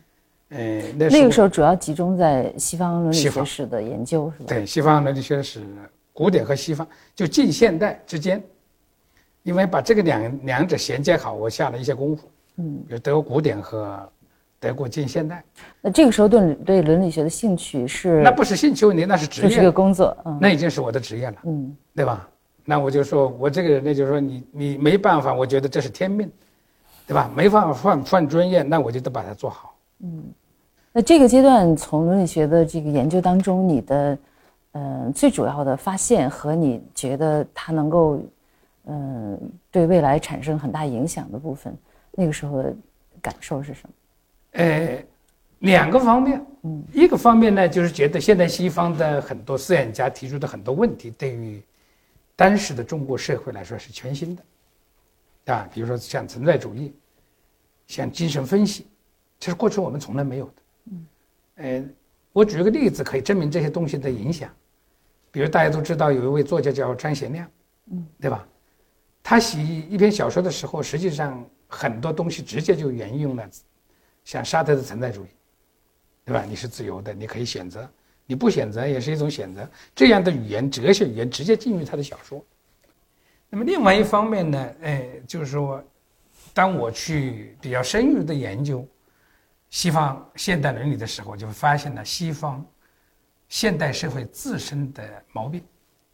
[0.50, 4.44] 呃，那个时候主要集中在西方伦理学史的研究，是吧？
[4.48, 5.62] 对，西方伦理学史，
[6.12, 8.42] 古典和西方就近现代之间，
[9.44, 12.28] 因为把这个两两者衔接好，我下了一些功夫。
[12.56, 14.10] 嗯，有德国古典和
[14.58, 15.42] 德国近现代。
[15.80, 18.20] 那这个时候对对伦理学的兴趣是？
[18.22, 19.48] 那不是兴趣问题，那是职业。
[19.48, 21.36] 这是个工作，嗯那已经是我的职业了。
[21.44, 22.28] 嗯，对吧？
[22.64, 26.28] 那我就说我这个人呢，就是说你你没办法，我觉得这是天命，
[27.06, 27.30] 对吧？
[27.36, 29.76] 没办法换换专业，那我就得把它做好。
[30.02, 30.24] 嗯。
[30.92, 34.18] 那这个阶段从伦理学的这个研究当中，你的
[34.72, 38.20] 嗯最主要的发现和你觉得它能够
[38.86, 41.76] 嗯对未来产生很大影响的部分，
[42.10, 42.74] 那个时候的
[43.22, 43.94] 感受是什么？
[44.52, 45.04] 呃，
[45.60, 51.62] 两个方面，嗯，一个方面呢，就是觉得现在西方的很多思想家提出的很多问题，对于
[52.34, 56.92] 当时的中国社会来说是全新的，啊，比如说像存在主义，
[57.86, 58.88] 像精神分析，
[59.38, 60.50] 其实过去我们从来没有
[61.60, 61.84] 呃，
[62.32, 64.50] 我举个例子可以证明这些东西的影响，
[65.30, 67.50] 比如大家都知道有一位作家叫张贤亮，
[67.92, 68.46] 嗯，对吧？
[69.22, 73.48] 他写一篇小说的时候，实际上很多东西直接就沿用了。
[74.24, 75.28] 像沙特的存在主义，
[76.24, 76.44] 对吧？
[76.48, 77.88] 你是自由的，你可以选择，
[78.26, 79.68] 你不选择也是一种选择。
[79.94, 82.44] 这样的语言，哲学语言直接进入他的小说。
[83.48, 85.82] 那么另外一方面呢，哎，就是说，
[86.54, 88.86] 当我去比较深入的研究
[89.70, 92.64] 西方现代伦理的时候，就发现了西方
[93.48, 95.64] 现代社会自身的毛病。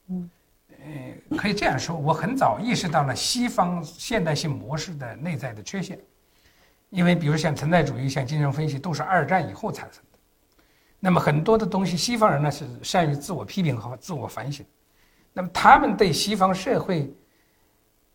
[0.09, 0.31] 嗯，
[0.69, 5.99] 呃，可以这样说，我很早意识到了西方现代性模式的内在的缺陷。
[6.91, 10.19] 因为，比如像存在主义、像精神分析，都是二战以后产生的。
[11.01, 14.65] 那么很多的东西，西方人呢是善于自我批评和自我反省。
[15.33, 17.13] 那么他们对西方社会、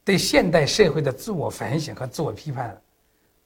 [0.04, 2.82] 对现代社会的自我反省和自我批判，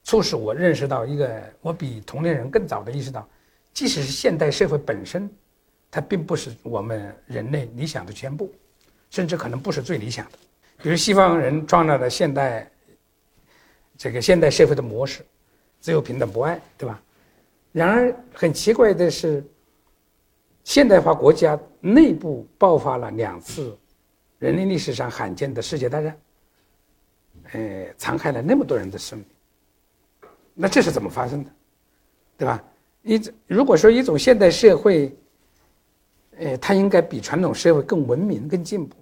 [0.05, 3.27] 促使我认识到一个，我比同龄人更早的意识到，
[3.73, 5.29] 即使是现代社会本身，
[5.91, 8.49] 它并不是我们人类理想的全部，
[9.09, 10.37] 甚至可能不是最理想的。
[10.81, 12.71] 比如西方人创造的现代。
[13.97, 15.25] 这个现代社会的模式，
[15.79, 17.01] 自由、平等、博爱，对吧？
[17.71, 19.41] 然而很奇怪的是，
[20.65, 23.79] 现代化国家内部爆发了两次
[24.37, 26.17] 人类历史上罕见的世界大战，
[27.53, 29.27] 呃，残害了那么多人的生命。
[30.55, 31.51] 那这是怎么发生的？
[32.37, 32.63] 对吧？
[33.03, 35.15] 一如果说一种现代社会，
[36.39, 38.95] 呃，它应该比传统社会更文明、更进步，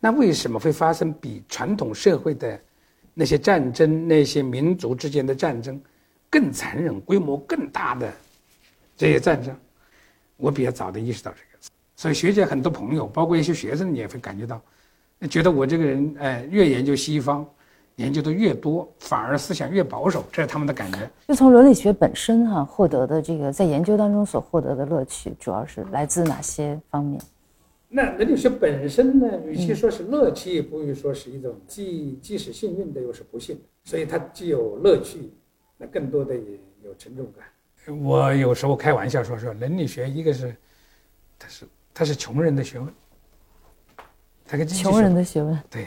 [0.00, 2.60] 那为什么会发生比传统社会的？
[3.18, 5.80] 那些战争，那些民族之间的战争，
[6.28, 8.12] 更残忍、规模更大的
[8.94, 9.56] 这些战争，
[10.36, 11.58] 我比较早的意识到这个。
[11.96, 14.60] 所以学界很多朋友，包括一些学生，你也会感觉到，
[15.30, 17.48] 觉得我这个人，哎，越研究西方，
[17.96, 21.10] 研究的越多，反而思想越保守，这是他们的感觉。
[21.28, 27.20] 就从伦理学本身哈获得的这个，在研究当中所获得的乐趣，主要是来自哪些方面？
[27.88, 33.62] 那伦理学本身呢，与其说是乐趣，也不如说是一种既既是幸运的，又是不幸的。
[33.84, 35.32] 所以它既有乐趣，
[35.78, 36.42] 那更多的也
[36.82, 37.96] 有沉重感。
[38.02, 40.54] 我有时候开玩笑说说，伦理学一个是，
[41.38, 42.88] 它是它是穷人的学问，
[44.44, 45.58] 它跟穷人的学问。
[45.70, 45.86] 对，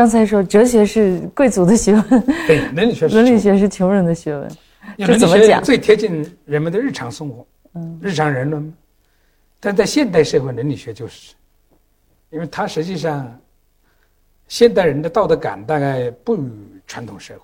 [0.00, 4.50] 刚才说哲学是贵族的学问，对，伦理学伦理学是穷人的学问。
[4.96, 5.62] 这怎么讲？
[5.62, 8.72] 最贴近人们的日常生活，嗯，日常人伦。
[9.60, 11.34] 但在现代社会，伦理学就是。
[12.30, 13.38] 因为它实际上，
[14.48, 16.48] 现代人的道德感大概不如
[16.86, 17.40] 传统社会，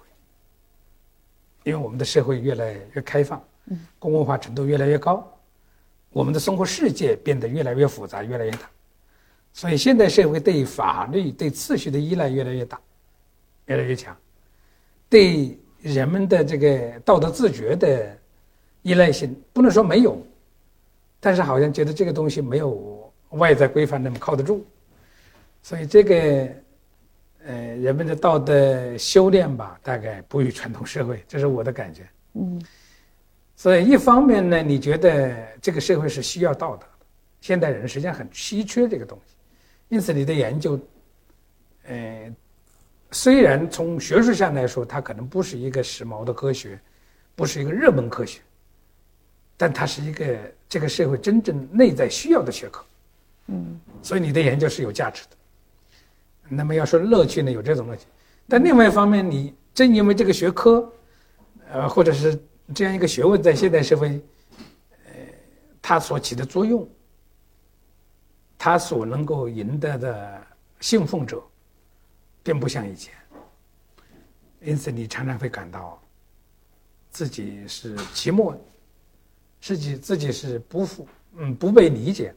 [1.71, 5.31] 因为我们的社会越来越开放，嗯公共化程度越来越高，
[6.09, 8.61] 我们的生活世界变得越来越复杂、越来越大，
[9.57, 12.79] 所以现代社会对法律、对秩序的依赖越来越大，
[13.65, 14.15] 越来越强，
[15.09, 18.15] 对人们的这个道德自觉的
[18.83, 20.23] 依赖性不能说没有，
[21.19, 24.63] 但是好像觉得这个东西没有外在规范那么靠得住。
[25.63, 26.49] 所以这个，
[27.47, 32.07] 呃，人们的道德修炼吧，大概不与传统社会，这是我的感觉。
[32.35, 32.63] 嗯。
[33.57, 36.93] 所以一方面呢，你觉得这个社会是需要道德的，
[37.41, 39.35] 现代人实际上很稀缺这个东西，
[39.89, 40.79] 因此你的研究，
[41.85, 42.35] 呃，
[43.13, 46.79] 虽然从学术上来说，它可能不是一个时髦的科学，
[47.35, 48.41] 不是一个热门科学，
[49.57, 52.85] 但它是一个这个社会真正内在需要的学科。
[53.47, 53.81] 嗯。
[54.03, 55.37] 所以你的研究是有价值的。
[56.49, 58.05] 那么要说乐趣呢，有这种乐趣，
[58.49, 60.93] 但另外一方面，你正因为这个学科，
[61.71, 62.41] 呃，或者是
[62.73, 64.21] 这样一个学问，在现代社会，
[65.07, 65.13] 呃，
[65.83, 66.89] 它所起的作用，
[68.59, 70.43] 他所能够赢得的
[70.81, 71.43] 信奉者，
[72.43, 73.15] 并不像以前，
[74.61, 76.01] 因此你常常会感到
[77.11, 78.55] 自己是寂寞，
[79.61, 82.35] 自己自己是不服，嗯，不被理解，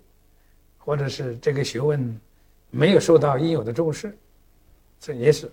[0.77, 2.19] 或者是这个学问。
[2.71, 4.15] 没有受到应有的重视，
[4.99, 5.51] 这也是，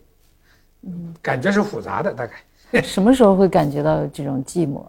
[0.82, 2.12] 嗯，感觉是复杂的。
[2.12, 4.86] 大概什么时候会感觉到这种寂寞？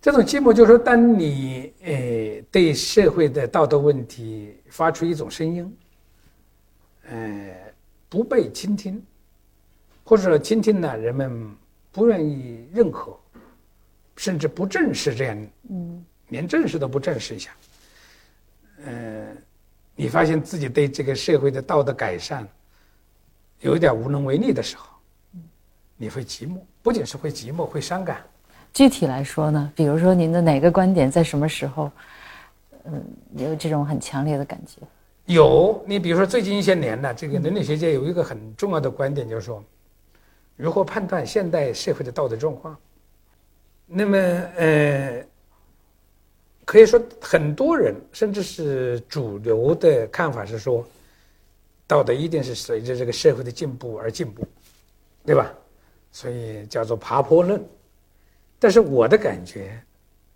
[0.00, 5.76] 这种寂寞就是说，当你呃对社会的道德问题发出一种声音，
[7.10, 7.72] 呃，
[8.08, 9.04] 不被倾听，
[10.04, 11.52] 或者说倾听呢，人们
[11.90, 13.18] 不愿意认可，
[14.16, 17.50] 甚至不正视这样，嗯，连正视都不正视一下，
[18.84, 19.36] 嗯，
[19.96, 22.48] 你发现自己对这个社会的道德改善
[23.60, 24.88] 有一点无能为力的时候，
[25.96, 28.24] 你会寂寞，不仅是会寂寞，会伤感。
[28.72, 31.90] 具体来说呢，比如说您的哪个观点在什么时候，
[32.84, 33.04] 嗯，
[33.36, 34.80] 有这种很强烈的感觉？
[35.26, 39.62] 有，你比如说最近一些年呢，这个伦理学界有一个很重要的观点，就是说，
[40.56, 42.76] 如何判断现代社会的道德状况？
[43.86, 44.16] 那么，
[44.56, 45.24] 呃，
[46.64, 50.86] 可以说很多人甚至是主流的看法是说，
[51.86, 54.46] 道德一定是随着这个社会的进步而进步，
[55.26, 55.52] 对吧？
[56.12, 57.62] 所以叫做爬坡论。
[58.58, 59.80] 但是我的感觉，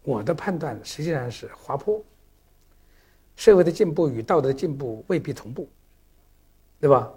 [0.02, 2.02] 我的判断实际上是滑坡。
[3.34, 5.68] 社会的进步与道德进步未必同步，
[6.78, 7.10] 对吧？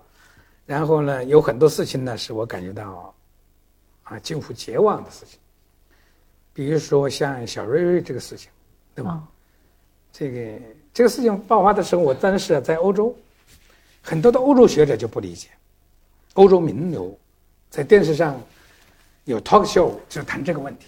[0.66, 3.14] 然后呢，有很多事情呢，使我感觉到
[4.04, 5.38] 啊，近乎绝望的事情。
[6.54, 8.50] 比如说像小瑞瑞这个事情，
[8.96, 9.22] 对吧？
[10.12, 10.62] 这个
[10.94, 13.14] 这个事情爆发的时候，我当时在欧洲，
[14.02, 15.50] 很多的欧洲学者就不理解，
[16.36, 17.16] 欧洲名流
[17.70, 18.42] 在电视上
[19.26, 20.88] 有 talk show 就谈这个问题，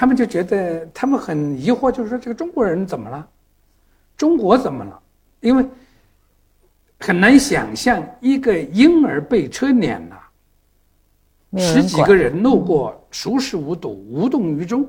[0.00, 3.28] 他们就觉得他们很疑惑，就是说这个中国人怎么了？
[4.16, 4.98] 中国怎么了？
[5.40, 5.62] 因为
[7.00, 10.18] 很难想象一个婴儿被车碾了，
[11.58, 14.88] 十几个人路过熟视无睹、无动于衷，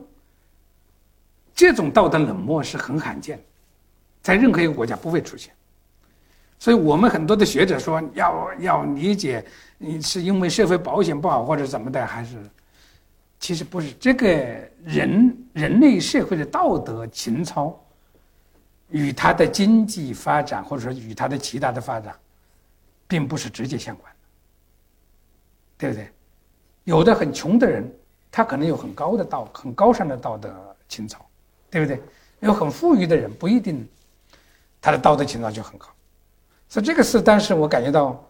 [1.53, 3.37] 这种道德冷漠是很罕见，
[4.21, 5.53] 在任何一个国家不会出现。
[6.57, 9.43] 所以我们很多的学者说要要理解，
[9.77, 12.37] 你是因为社会保险不好或者怎么的，还是
[13.41, 14.29] 其实不是这个
[14.85, 17.77] 人人类社会的道德情操。
[18.93, 22.13] 与他的经济发展，或者说与他的其他的发展，
[23.07, 24.17] 并不是直接相关的，
[25.77, 26.11] 对不对？
[26.83, 27.89] 有的很穷的人，
[28.29, 31.25] 他可能有很高的道、很高尚的道德情操，
[31.69, 32.01] 对不对？
[32.41, 33.87] 有很富裕的人，不一定
[34.81, 35.87] 他的道德情操就很高。
[36.67, 38.21] 所以这个是当时我感觉到，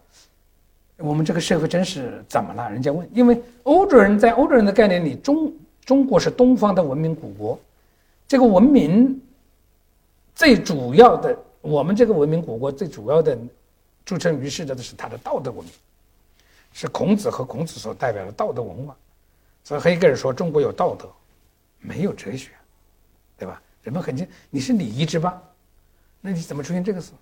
[1.02, 2.70] 我们这个社会真是怎么了？
[2.70, 5.52] 人家问，因为欧洲人在欧洲人的概念里，中
[5.84, 7.58] 中国是东方的文明古国，
[8.26, 9.20] 这个文明。
[10.34, 13.36] 最主要的，我们这个文明古国最主要的，
[14.02, 15.72] 著称于世的是它的道德文明，
[16.72, 18.96] 是孔子和孔子所代表的道德文化。
[19.62, 21.06] 所以黑格尔说中国有道德，
[21.80, 22.50] 没有哲学，
[23.38, 23.60] 对吧？
[23.82, 25.38] 人们很清，你是礼仪之邦，
[26.22, 27.12] 那你怎么出现这个事？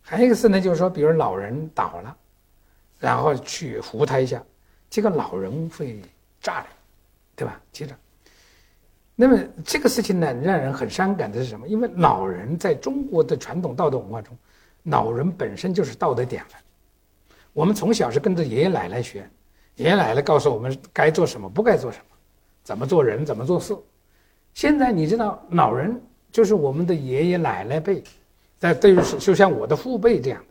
[0.00, 2.16] 还有一个事呢，就是说，比如老人倒了，
[3.00, 4.40] 然后去扶他一下，
[4.88, 6.00] 这个老人会
[6.40, 6.66] 炸的，
[7.34, 7.60] 对吧？
[7.72, 7.96] 接着。
[9.16, 11.66] 那么这个事情呢，让人很伤感的是什么？
[11.66, 14.36] 因为老人在中国的传统道德文化中，
[14.84, 16.60] 老人本身就是道德典范。
[17.52, 19.28] 我们从小是跟着爷爷奶奶学，
[19.76, 22.16] 爷爷奶奶告诉我们该做什么，不该做什么，
[22.62, 23.76] 怎么做人，怎么做事。
[24.54, 26.00] 现在你知道，老人
[26.32, 28.02] 就是我们的爷爷奶奶辈，
[28.58, 30.42] 在对于就像我的父辈这样，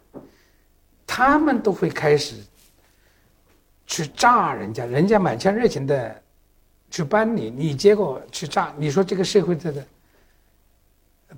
[1.12, 2.36] 他们都会开始
[3.88, 6.24] 去炸人家，人家满腔热情的。
[6.92, 9.86] 去帮你，你结果去炸，你说这个社会的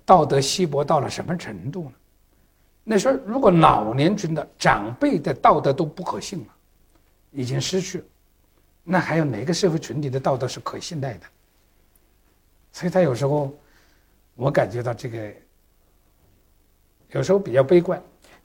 [0.06, 1.92] 道德稀薄到了什么程度呢？
[2.86, 6.46] 那说如果老年群的长辈的道德都不可信了，
[7.32, 8.06] 已经失去了，
[8.82, 11.26] 那还有哪个社会群体的道德是可信赖的？
[12.72, 13.54] 所以他有时候，
[14.36, 15.34] 我感觉到这个
[17.10, 18.02] 有时候比较悲观。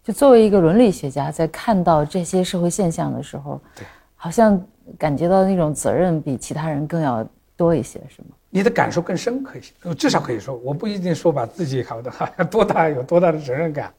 [0.06, 4.64] 就作为一个伦理学家，在看到这些社会现象的时候，对，好像。
[4.96, 8.28] 感觉到那种责任比其他人更要多一些，是吗？
[8.50, 13.92] 你的感受更深刻一些，至少可以说，我不一定说把自己搞得好像多大有多大的责任感，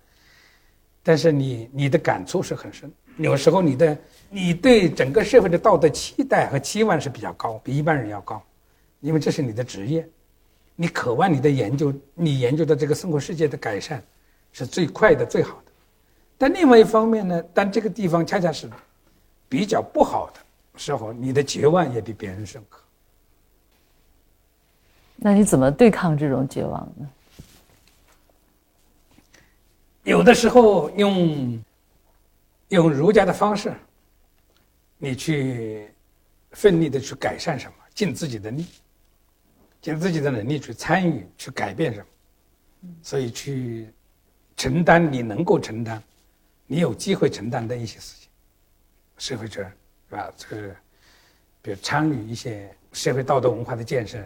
[1.03, 2.89] 但是你你的感触是很深。
[3.17, 3.97] 有时候你的
[4.29, 8.41] 你对整个社会的道德期待和期望是比较高，比一般人要高，
[9.01, 10.07] 因为这是你的职业，
[10.73, 14.01] 你渴望你的研究，你研究的这个生活世界的改善
[14.53, 15.66] 是最快的、最好的。
[16.37, 18.69] 但另外一方面呢，但这个地方恰恰是
[19.49, 20.39] 比较不好的。
[20.79, 22.79] 时候，你的绝望也比别人深刻。
[25.15, 27.09] 那你怎么对抗这种绝望呢？
[30.03, 31.63] 有的时候用
[32.67, 33.73] 用儒家的方式，
[34.99, 35.91] 你去
[36.51, 38.67] 奋力的去改善什么，尽自己的力，
[39.81, 42.05] 尽自己的能力去参与、去改变什么，
[43.01, 43.89] 所以去
[44.55, 46.01] 承担你能够承担、
[46.67, 48.29] 你有机会承担的一些事情，
[49.17, 49.71] 社会责任。
[50.09, 50.33] 是吧？
[50.37, 50.75] 这个，
[51.61, 54.17] 比如参与一些社会道德文化的建设，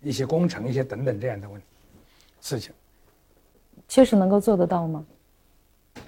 [0.00, 1.60] 一些工程，一些等等这样的问
[2.40, 2.72] 事情，
[3.88, 5.04] 确实能够做得到吗？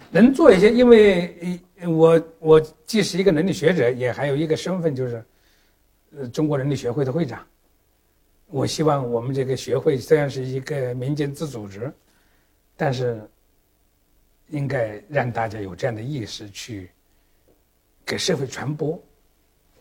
[0.08, 5.24] 能做一些，因为我我既是一个伦理学者，也还有一个身份就是，
[6.16, 7.44] 呃，中国伦理学会的会长，
[8.46, 11.92] 我希望我们这个学会虽然是一个民间自组织，
[12.76, 13.20] 但是
[14.48, 16.90] 应该让大家有这样的意识，去
[18.04, 19.02] 给社会传播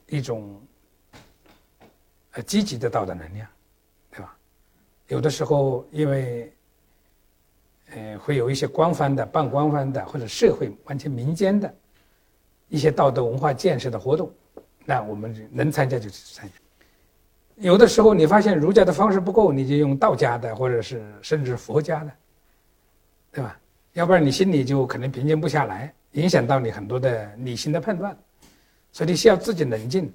[0.07, 0.61] 一种
[2.32, 3.47] 呃积极的道德能量，
[4.09, 4.36] 对吧？
[5.07, 6.51] 有的时候因为
[7.91, 11.72] 呃会有一些官方的、半官方的或者社会完全民间的
[12.68, 14.34] 一些道德文化建设的活动，
[14.84, 16.53] 那我们能参加就去参加。
[17.57, 22.11] 有的时候，你发现儒家的方式不够，你就用道家的，或者是甚至佛家的，
[23.32, 23.57] 对吧？
[23.95, 28.15] 要不然你心里就可能平静不下来，影响到你很多的理性的判断，
[28.91, 30.13] 所以你需要自己冷静，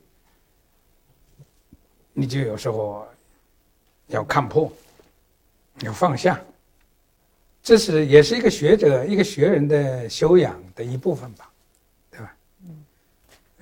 [2.12, 3.06] 你就有时候
[4.08, 4.70] 要看破，
[5.80, 6.38] 要放下，
[7.62, 11.50] 这是也是一个学者、一个学人的修养的一部分吧，
[12.10, 12.36] 对吧？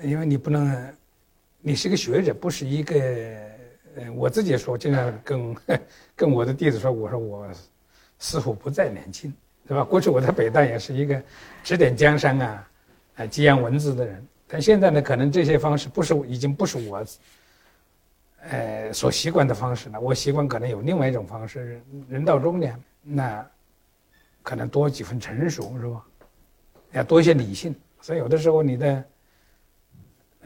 [0.02, 0.94] 因为你不能，
[1.60, 2.94] 你是个学者，不是一个。
[3.96, 5.56] 呃，我自己说，经常跟
[6.14, 7.48] 跟我的弟子说，我说我
[8.20, 9.34] 似乎不再年轻，
[9.68, 9.84] 对吧？
[9.84, 11.22] 过去我在北大也是一个
[11.62, 12.68] 指点江山啊，
[13.16, 17.04] 啊，激扬文字的人，但现在呢，可能这些方式不是已经不是我，
[18.48, 20.00] 呃，所习惯的方式了。
[20.00, 23.46] 我习惯可能有另外一种方式，人到中年，那
[24.42, 26.02] 可能多几分成熟，是吧？
[26.92, 29.04] 要多一些理性，所以有的时候你的，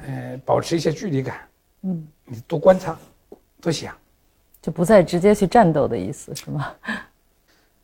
[0.04, 1.48] 呃，保持一些距离感，
[1.82, 2.98] 嗯，你多观察。
[3.60, 3.96] 多想，
[4.60, 6.74] 就不再直接去战斗的意思是吗？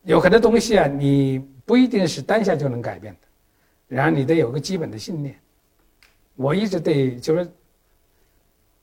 [0.08, 3.20] 有很多东西啊，你不一定是当下就能改变的，
[3.88, 5.38] 然后你得有个基本的信念。
[6.34, 7.46] 我一直对，就是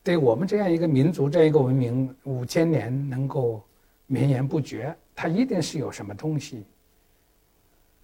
[0.03, 3.59] 对我们这样一个民族、这样一个文明，五千年能够
[4.05, 6.63] 绵延不绝，它一定是有什么东西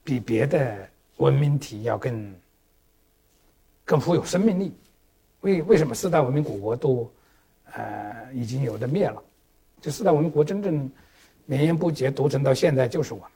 [0.04, 2.36] 比别的文明体要更
[3.86, 4.74] 更富有生命力。
[5.42, 7.08] 为为什么四大文明古国都？
[7.74, 9.24] 呃，已经有的灭了，
[9.80, 10.90] 这四大文明国真正
[11.46, 13.30] 绵延不绝、独存到现在就是我们。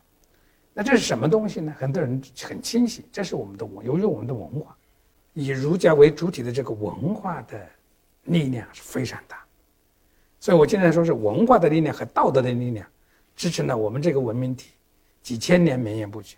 [0.74, 1.74] 那这是什么东西呢？
[1.78, 4.76] 很多人很清晰，这是我们的文，由于我们的文化，
[5.34, 7.60] 以儒家为主体的这个文化的
[8.24, 9.38] 力量是非常大。
[10.40, 12.86] 所以我经常说是文化的力量和道德的力量
[13.36, 14.72] 支撑了我们这个文明体
[15.22, 16.38] 几千年绵延不绝。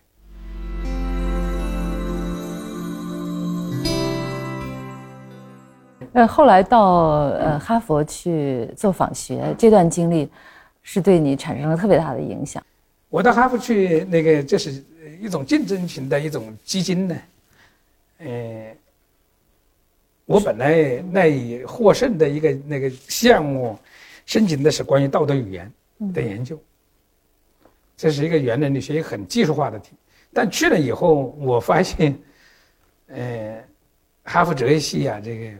[6.14, 10.30] 呃，后来到呃哈佛去做访学，这段经历
[10.90, 12.66] 是对你产生了特别大的影响。
[13.10, 14.82] 我到哈佛去，那个这是
[15.20, 17.18] 一种竞争型的一种基金呢。
[18.20, 18.74] 呃，
[20.26, 23.78] 我本来那以获胜的一个那个项目，
[24.26, 25.70] 申请的是关于道德语言
[26.14, 26.58] 的研究。
[27.98, 29.92] 这是一个原人力学，一个很技术化的题。
[30.34, 32.18] 但去了以后，我发现，
[33.08, 33.62] 呃，
[34.24, 35.52] 哈佛哲学系啊，这个。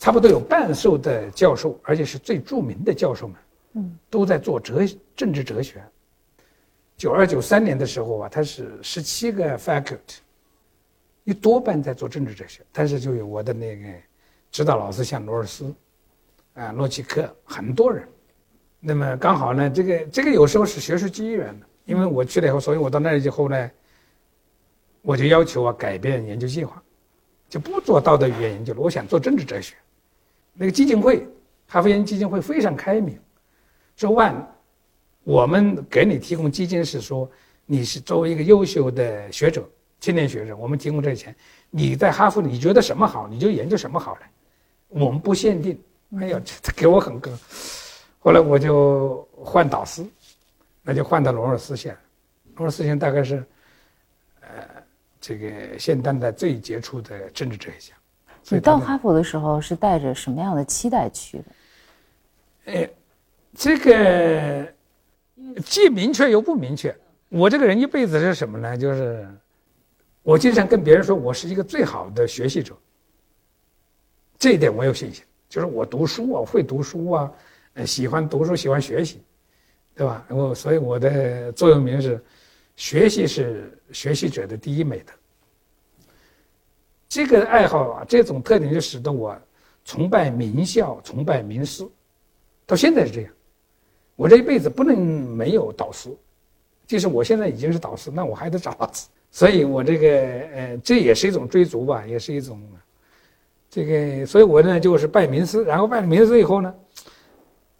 [0.00, 3.36] 差不多有半数的教授，而且是最著名的教授们，
[3.74, 5.82] 嗯，都在做哲政治哲学。
[6.96, 10.18] 九二九三年的时候啊，他是十七个 faculty，
[11.24, 12.62] 一多半在做政治哲学。
[12.72, 13.88] 但是就有我的那个
[14.50, 15.74] 指导老师，像罗尔斯，
[16.54, 18.06] 啊，洛奇克，很多人。
[18.80, 23.70] 那么刚好呢，这个这个有时候是学术机缘的，因为我去了以后，所以我到那里以后呢，
[25.02, 26.82] 我就要求啊改变研究计划，
[27.48, 29.74] 就不做道德语言研究了，我想做政治哲学。
[30.52, 31.26] 那个基金会，
[31.66, 33.18] 哈佛研究基金会非常开明，
[34.00, 34.34] 说万，
[35.24, 37.30] 我们给你提供基金是说
[37.66, 39.68] 你是作为一个优秀的学者、
[40.00, 41.36] 青年学者，我们提供这些钱，
[41.68, 44.20] 你在哈佛你觉得什么好，你就研究什么好了，
[44.88, 45.78] 我们不限定。
[46.18, 47.30] 哎呀，这给我很高。
[48.20, 50.02] 后来我就换导师，
[50.82, 51.94] 那就换到罗尔斯县，
[52.56, 53.44] 罗尔斯县大概是，
[54.40, 54.48] 呃，
[55.20, 57.94] 这个现当代最杰出的政治哲学家。
[58.48, 61.44] 你到哈佛的时候是带着什么样的期待去的？
[62.64, 62.90] 哎，
[63.54, 64.72] 这个
[65.64, 66.94] 既明确又不明确。
[67.28, 68.76] 我这个人一辈子是什么呢？
[68.76, 69.28] 就是
[70.22, 72.76] 我经常跟别人说，我是一个最好的学习者。
[74.38, 77.32] 这一点我有信心，就是我读书啊，会读书啊，
[77.84, 79.22] 喜欢读书，喜欢学习，
[79.94, 80.24] 对吧？
[80.30, 82.22] 我所以我的座右铭是：
[82.74, 85.12] 学习是学习者的第一美德。
[87.08, 89.36] 这个爱好啊，这种特点就使得我
[89.84, 91.86] 崇拜名校，崇拜名师，
[92.64, 93.32] 到现在是这样。
[94.20, 96.14] 我这一辈子不能没有导师，
[96.86, 99.06] 即使我现在已经是导师，那我还得找老师。
[99.32, 100.08] 所以我这个
[100.54, 102.60] 呃，这也是一种追逐吧，也是一种
[103.70, 104.26] 这个。
[104.26, 106.74] 所以我呢就是拜名师，然后拜了名师以后呢，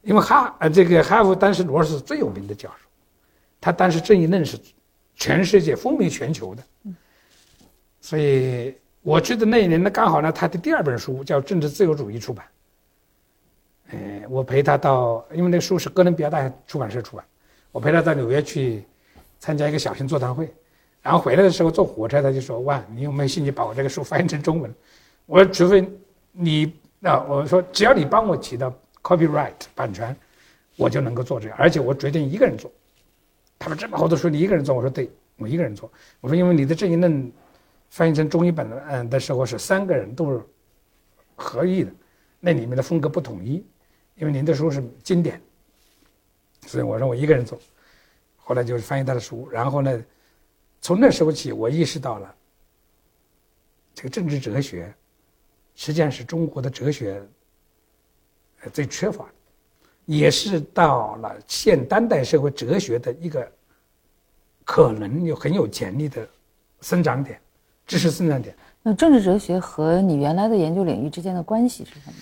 [0.00, 2.86] 因为哈呃这个哈佛当时罗尔是最有名的教授，
[3.60, 4.58] 他当时正义论是
[5.16, 6.62] 全世界风靡全球的，
[8.00, 8.74] 所以。
[9.02, 12.44] 我去的那一年呢，刚好呢，他的第二本书叫《政治自由主义》出版。
[13.92, 17.24] 呃，我陪他到，因为那个书是哥伦比亚大学出版社出版，
[17.72, 18.84] 我陪他到纽约去
[19.40, 20.48] 参加一个小型座谈会，
[21.02, 24.72] 然后回来的时候坐火车，他就说：“哇，你有没有兴趣把我这个书翻译成中文？”
[25.26, 25.84] 我说：“除非
[26.30, 28.72] 你，那我说只要你帮我起到
[29.02, 30.14] copyright 版权，
[30.76, 32.70] 我就能够做这个，而且我决定一个人做。”
[33.58, 35.90] 他说：“这么好的书你一个人做？”我说：“对，我一个人做。”
[36.22, 37.32] 我说：“因为你的这一论
[37.90, 40.40] 翻译成中译本的嗯的时候是三个人都是
[41.34, 41.90] 合译的，
[42.38, 43.64] 那里面的风格不统一。”
[44.20, 45.40] 因为您的书是经典，
[46.66, 47.58] 所以我说我一个人做，
[48.36, 50.04] 后来就是翻译他的书，然后呢，
[50.82, 52.34] 从那时候起，我意识到了，
[53.94, 54.94] 这个政治哲学，
[55.74, 57.22] 实际上是中国的哲学，
[58.74, 59.32] 最缺乏的，
[60.04, 63.50] 也是到了现当代社会哲学的一个
[64.66, 66.28] 可能有很有潜力的
[66.82, 67.40] 生长点，
[67.86, 68.54] 知识生长点。
[68.82, 72.14] 那政治哲学和你原来的研究领域之间的关系是什么？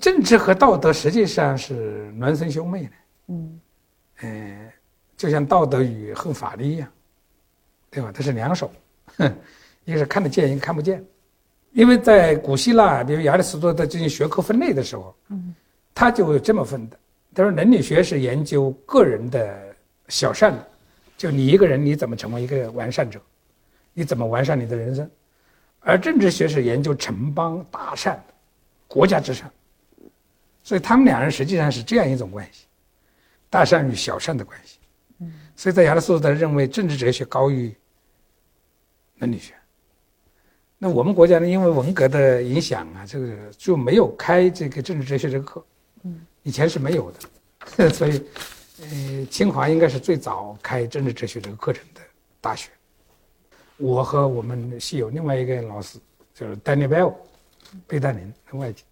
[0.00, 2.90] 政治和道德实际上是孪生兄妹的，
[3.28, 3.60] 嗯，
[4.20, 4.72] 呃，
[5.16, 6.88] 就像道德与和法律一样，
[7.90, 8.10] 对吧？
[8.12, 8.70] 它是两手，
[9.84, 11.04] 一个是看得见，一个看不见。
[11.72, 15.54] 因为在古希腊，比如亚里士多德进行学科分类的时候，嗯，
[15.94, 16.96] 他就这么分的。
[17.34, 19.74] 他说伦理学是研究个人的
[20.08, 20.68] 小善的，
[21.16, 23.20] 就你一个人你怎么成为一个完善者，
[23.92, 25.04] 你怎么完善你的人生；
[25.80, 28.34] 而政治学是研究城邦大善的，
[28.86, 29.50] 国家之善。
[30.64, 32.64] 所以他们两人实际上是这样一种关系，
[33.48, 34.78] 大善与小善的关系。
[35.18, 37.72] 嗯，所以在亚里士多德认为政治哲学高于
[39.18, 39.54] 伦理学。
[40.78, 45.64] 那我们国家呢，因为文革的影响啊，这个就没有开这个政治哲学这个课。
[46.02, 48.22] 嗯，以前是没有的， 所以，
[48.80, 52.00] 呃，清华应该是最早开政治哲学这个课程的
[52.40, 52.70] 大学。
[53.76, 55.98] 我和我们系有另外一个老师，
[56.34, 57.14] 就是丹尼贝尔，
[57.86, 58.82] 贝丹林，外籍。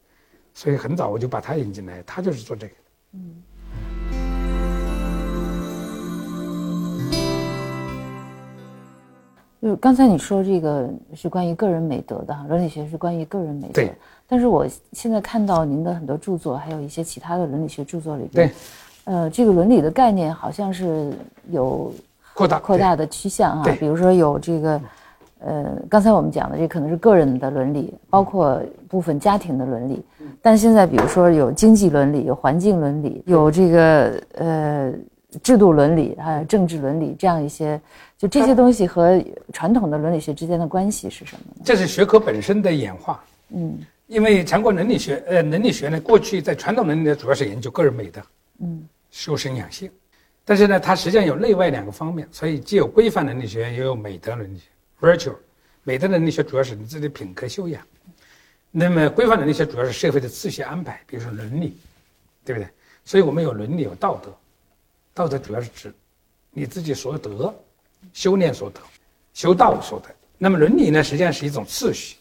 [0.55, 2.81] 所以很早我就把他引进来，他就是做这个的。
[3.15, 3.43] 嗯。
[9.63, 13.75] 就刚才你说这个是关于个人美德的哈，伦理学是关于个人美德。
[13.75, 13.95] 对。
[14.27, 18.55] 但是我现在看到您的很多著作，还有一些其他的伦理学著作里边，对。
[19.05, 21.13] 呃，这个伦理的概念好像是
[21.51, 21.93] 有
[22.35, 23.65] 扩大扩大的趋向啊。
[23.81, 24.81] 比如说有这个。
[25.45, 30.05] 呃，刚才我们讲的这可能是个人的伦理，包括部分家庭的伦理。
[30.41, 34.93] 但现在，比如说有经济伦理、有环境伦理、有这个呃
[35.43, 37.81] 制度伦理、还有政治伦理这样一些，
[38.17, 39.21] 就这些东西和
[39.53, 41.63] 传统的伦理学之间的关系是什么呢？
[41.65, 43.23] 这是学科本身的演化。
[43.49, 43.77] 嗯，
[44.07, 48.21] 因为全国伦理学，呃，伦理学呢，过去在传统伦理呢，主要是研究个人美德，
[48.61, 49.91] 嗯，修身养性，
[50.45, 54.69] 但是呢，它实际上有内外两个方面，所以既有规范伦理学，也有美德伦理学。
[55.03, 55.35] virtual，
[55.83, 57.85] 美德能力学主要是你自己的品格修养，
[58.71, 61.77] 那么规范能力学主要是社会的秩序安排，比如说伦理，
[62.45, 62.69] 对不对？
[63.05, 64.33] 所以我们有伦理有道德，
[65.13, 65.93] 道德主要是指
[66.53, 67.53] 你自己所得、
[68.13, 68.81] 修炼所得、
[69.35, 70.09] 修道所得。
[70.39, 72.17] 那么伦理呢，实际上是一种秩序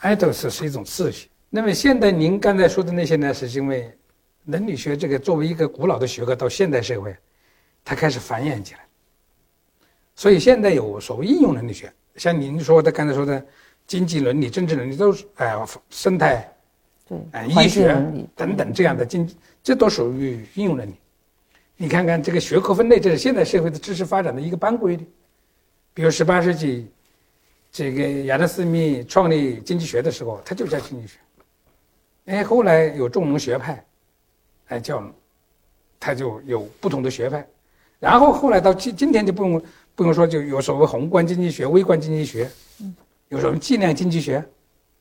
[0.00, 1.28] ，ethos 是一种秩序。
[1.48, 3.96] 那么现在您刚才说的那些呢，是因为
[4.46, 7.16] 伦理学这个作为一个古老的学科，到现代社会，
[7.84, 8.80] 它开始繁衍起来，
[10.16, 11.92] 所以现在有所谓应用伦理学。
[12.16, 13.44] 像您说的刚才说的，
[13.86, 15.54] 经济伦理、政治伦理都是哎，
[15.90, 16.52] 生态，
[17.06, 17.94] 对，哎，医学
[18.34, 19.28] 等等这样的经，
[19.62, 20.94] 这都属于应用伦理。
[21.76, 25.06] 你看看这个学科分类，这是现代社会的知识发展的一个班规律。
[25.92, 26.90] 比如十八世纪，
[27.70, 31.18] 这个亚当·斯密创立经济学的时候，他就叫经济学。
[32.26, 33.84] 哎，后来有重农学派，
[34.68, 35.04] 哎叫，
[36.00, 37.46] 他就有不同的学派。
[38.00, 39.62] 然后后来到今今天就不用。
[39.96, 42.48] 不用说，就有所谓宏观经济学、微观经济学，
[42.80, 42.94] 嗯，
[43.28, 44.44] 有什么计量经济学，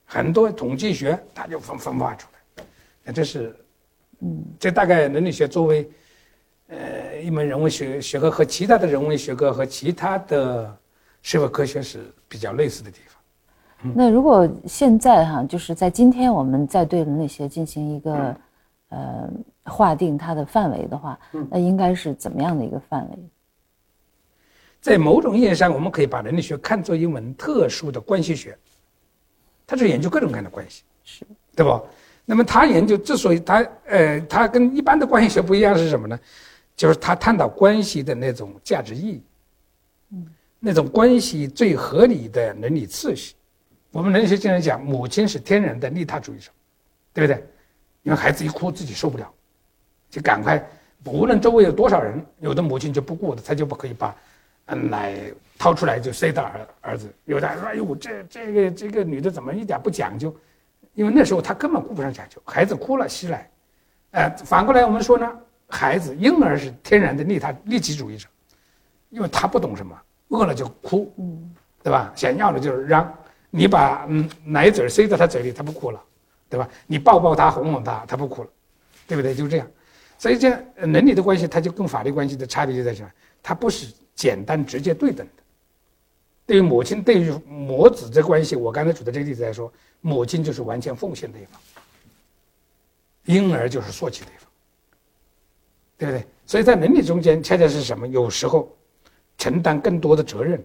[0.05, 2.63] 很多统计学，它就分分化出来。
[3.03, 3.53] 那这是，
[4.21, 5.87] 嗯，这大概伦理学作为，
[6.69, 10.75] 呃，一门人文学学科和其他的人文学科和其他的
[11.21, 13.93] 社会科学是比较类似的地方。
[13.93, 18.35] 那如果现在哈，就是在今天我们在对伦理学进行一个，
[18.89, 19.29] 呃，
[19.65, 21.19] 划定它的范围的话，
[21.51, 23.17] 那应该是怎么样的一个范围？
[24.86, 28.55] 在某种意义上，我们可以把人类学看作一门特殊的关系学，
[29.65, 31.25] 它是研究各种各样的关系，是
[31.55, 31.81] 对吧？
[32.23, 36.19] 那么他研究之所以他呃，他跟一般的关系学不一样是什么呢？
[36.75, 39.23] 就是他探讨关系的那种价值意义，
[40.11, 40.27] 嗯，
[40.59, 43.33] 那种关系最合理的伦理次序。
[43.89, 46.51] 我们人类学经常讲，母亲是天然的利他主义者，
[47.11, 47.43] 对不对？
[48.03, 49.27] 因为孩子一哭自己受不了，
[50.11, 50.63] 就赶快，
[51.05, 54.15] 无论周围有多少人，有的母亲就不顾的，她就不可以把。
[54.68, 55.16] 嗯，奶
[55.57, 60.36] 掏出来就塞到儿儿子，有的说：“哎呦，这这个这个女的怎么一点不讲究？
[60.93, 63.49] 因为那时候她根本顾不上讲究，孩子哭了吸奶，
[64.11, 65.32] 呃，反过来我们说呢，
[65.68, 68.28] 孩子婴儿是天然的利他利己主义者，
[69.09, 69.95] 因为他不懂什么，
[70.30, 71.13] 饿了就哭，
[71.84, 72.11] 对吧？
[72.16, 73.13] 想要的就是让，
[73.49, 76.01] 你把嗯奶嘴塞到他嘴里，他不哭了，
[76.49, 76.68] 对吧？
[76.88, 78.49] 你抱抱他，哄哄他，他不哭了，
[79.05, 79.36] 对不对？
[79.36, 79.68] 就这样，
[80.18, 83.03] 所以这样伦理的关系，它就跟法律关系的差别就在这，
[83.43, 85.43] 它不是简单直接对等的。
[86.47, 91.59] 对于母亲对于母子这关系，我刚才举的这个例子来说，母亲就是完全奉献的一方，
[93.26, 94.47] 婴儿就是索取的一方，
[95.97, 96.26] 对不对？
[96.45, 98.07] 所以在伦理中间，恰恰是什么？
[98.07, 98.72] 有时候
[99.38, 100.63] 承担更多的责任，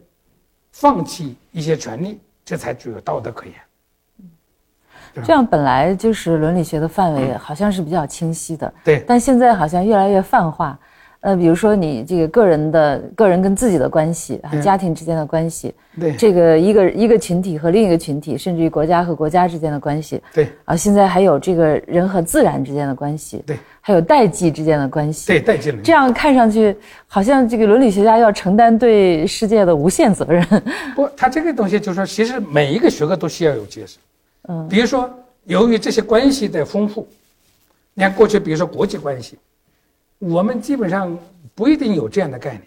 [0.70, 3.54] 放弃一些权利，这才具有道德可言。
[5.24, 8.72] 这样本来就是伦理学的范围，好像是比较清晰的。
[8.84, 10.78] 对，但现在好像越来越泛化。
[11.20, 26.74] 呃，比如说你这个个人的个人跟自己的关系，家庭之间的关系，对，这个一个一个群体和另一个群体，甚至于国家和国家之间的关系，对，啊，现在还有这个人和自然之间的关系，对，还有代际之间的关系，对，代际这样看上去
[27.06, 30.42] 好像这个伦理学家要承担对世界的无限责任。
[30.96, 33.98] 不，他这个东西就是说，其实每一个学科都需要有解释。
[34.48, 35.10] 嗯，比如说，
[35.44, 37.06] 由于这些关系的丰富，
[37.92, 39.36] 你看过去，比如说国际关系。
[40.20, 41.18] 我们基本上
[41.56, 42.62] 不一定有这样的概念，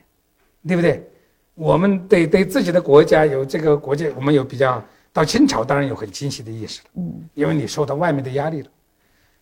[0.68, 1.10] 对不对？
[1.56, 4.84] 我们对对自己的国家有这个国界，我们有比较。
[5.16, 8.70] 到清朝当然有很清晰的意识了，嗯，因为你受到外面的压力了。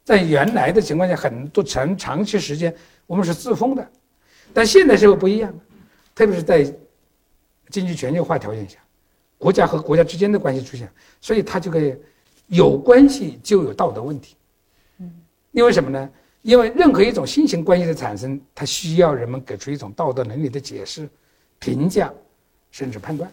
[0.04, 2.76] 在原来的情况下，很多长长期时间
[3.08, 3.92] 我们是自封的，
[4.54, 5.50] 但现代社会不一样，
[6.14, 6.64] 特别是在
[7.70, 8.80] 经济全球化条件下，
[9.38, 10.92] 国家和国家之间的关系出现，
[11.22, 11.96] 所以它就可以
[12.48, 14.36] 有关系就有道德问题，
[14.98, 15.10] 嗯，
[15.54, 16.10] 因为什么呢？
[16.42, 21.08] 因为任何一种新型关系的产生，它需要人们给出一种道德伦理的解释、
[21.60, 22.12] 评价，
[22.72, 23.32] 甚至判断，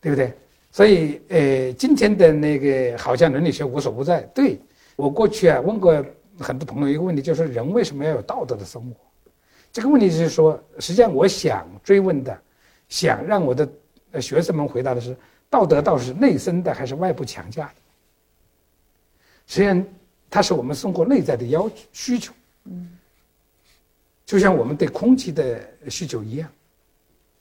[0.00, 0.32] 对不对？
[0.72, 4.22] 所以，呃，今天的那个好像伦理学无所不在。
[4.34, 4.58] 对
[4.96, 6.04] 我过去啊问过
[6.40, 8.96] 很多朋友一个问题，就是人为什么要有道德的生活？
[9.72, 12.36] 这个问题就是说，实际上我想追问的，
[12.88, 13.68] 想让我的
[14.20, 15.16] 学生们回答的是：
[15.48, 17.74] 道德到底是内生的还是外部强加的？
[19.46, 19.86] 实际上。
[20.32, 22.32] 它是我们生活内在的要求需求，
[22.64, 22.88] 嗯，
[24.24, 25.60] 就像我们对空气的
[25.90, 26.50] 需求一样。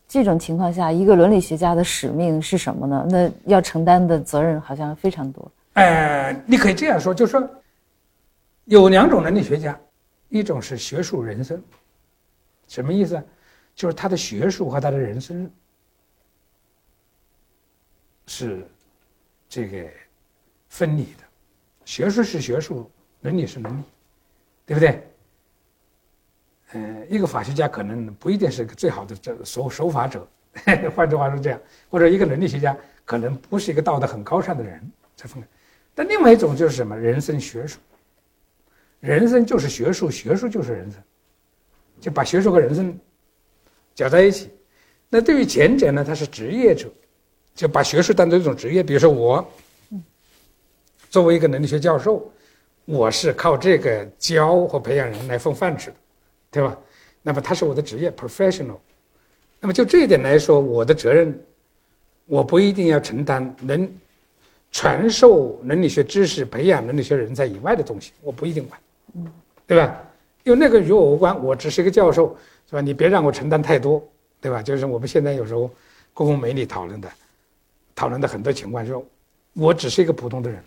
[0.10, 3.08] 这种情况下，一个伦理学家的使命是什么呢？
[3.10, 5.50] 那要承担的责任好像非常多。
[5.76, 7.50] 呃，你可以这样说，就是说，
[8.66, 9.80] 有两种伦理学家，
[10.28, 11.64] 一种是学术人生，
[12.68, 13.24] 什么意思？
[13.74, 15.50] 就是他的学术和他的人生
[18.28, 18.68] 是
[19.48, 19.90] 这个
[20.68, 21.24] 分离的。
[21.86, 22.90] 学术是学术，
[23.22, 23.84] 伦理是伦理，
[24.66, 25.08] 对不对？
[26.74, 30.26] 嗯，一个法学家可能不一定是个最好的这守守法者，
[30.96, 31.60] 换句话说这样，
[31.90, 35.44] 或者一个伦理学家可能不是一个道德很高尚的人，这分。
[35.94, 36.98] 但另外一种就是什么？
[36.98, 37.80] 人生学术，
[39.02, 41.02] 人生就是学术，学术就是人生，
[42.00, 42.98] 就把学术和人生
[43.94, 44.50] 搅在一起。
[45.10, 46.90] 那对于前者呢，他是职业者，
[47.54, 49.46] 就把学术当做一种职业，比如说我。
[51.12, 52.26] 作为一个伦理学教授，
[52.86, 55.96] 我是靠这个教和培养人来混饭吃的，
[56.50, 56.76] 对吧？
[57.22, 58.78] 那么他是我的职业 professional。
[59.60, 61.38] 那么就这一点来说，我的责任，
[62.28, 63.94] 我不一定要承担能
[64.72, 68.82] 传授伦理学知识、培养伦理学人才以外的东西，我不一定管，
[69.68, 70.02] 对吧？
[70.46, 72.34] 因为那个与我无关，我只是一个教授，
[72.70, 72.80] 是吧？
[72.80, 74.02] 你别让我承担太多，
[74.40, 74.64] 对吧？
[74.64, 75.70] 就是我们现在有时候
[76.14, 77.12] 公共媒体讨论的，
[77.94, 79.06] 讨论的很多情况，说
[79.52, 80.64] 我只是一个普通的人。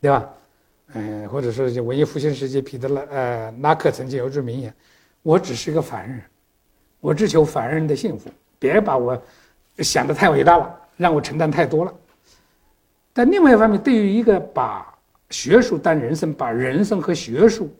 [0.00, 0.28] 对吧？
[0.94, 4.74] 嗯，或者说文艺复兴时期，彼得拉呃拉克曾经有句名言
[5.22, 6.22] ：“我只是一个凡人，
[7.00, 9.20] 我只求凡人的幸福，别把我
[9.78, 11.92] 想的太伟大了，让我承担太多了。”
[13.12, 14.96] 但另外一方面，对于一个把
[15.28, 17.70] 学术当人生，把人生和学术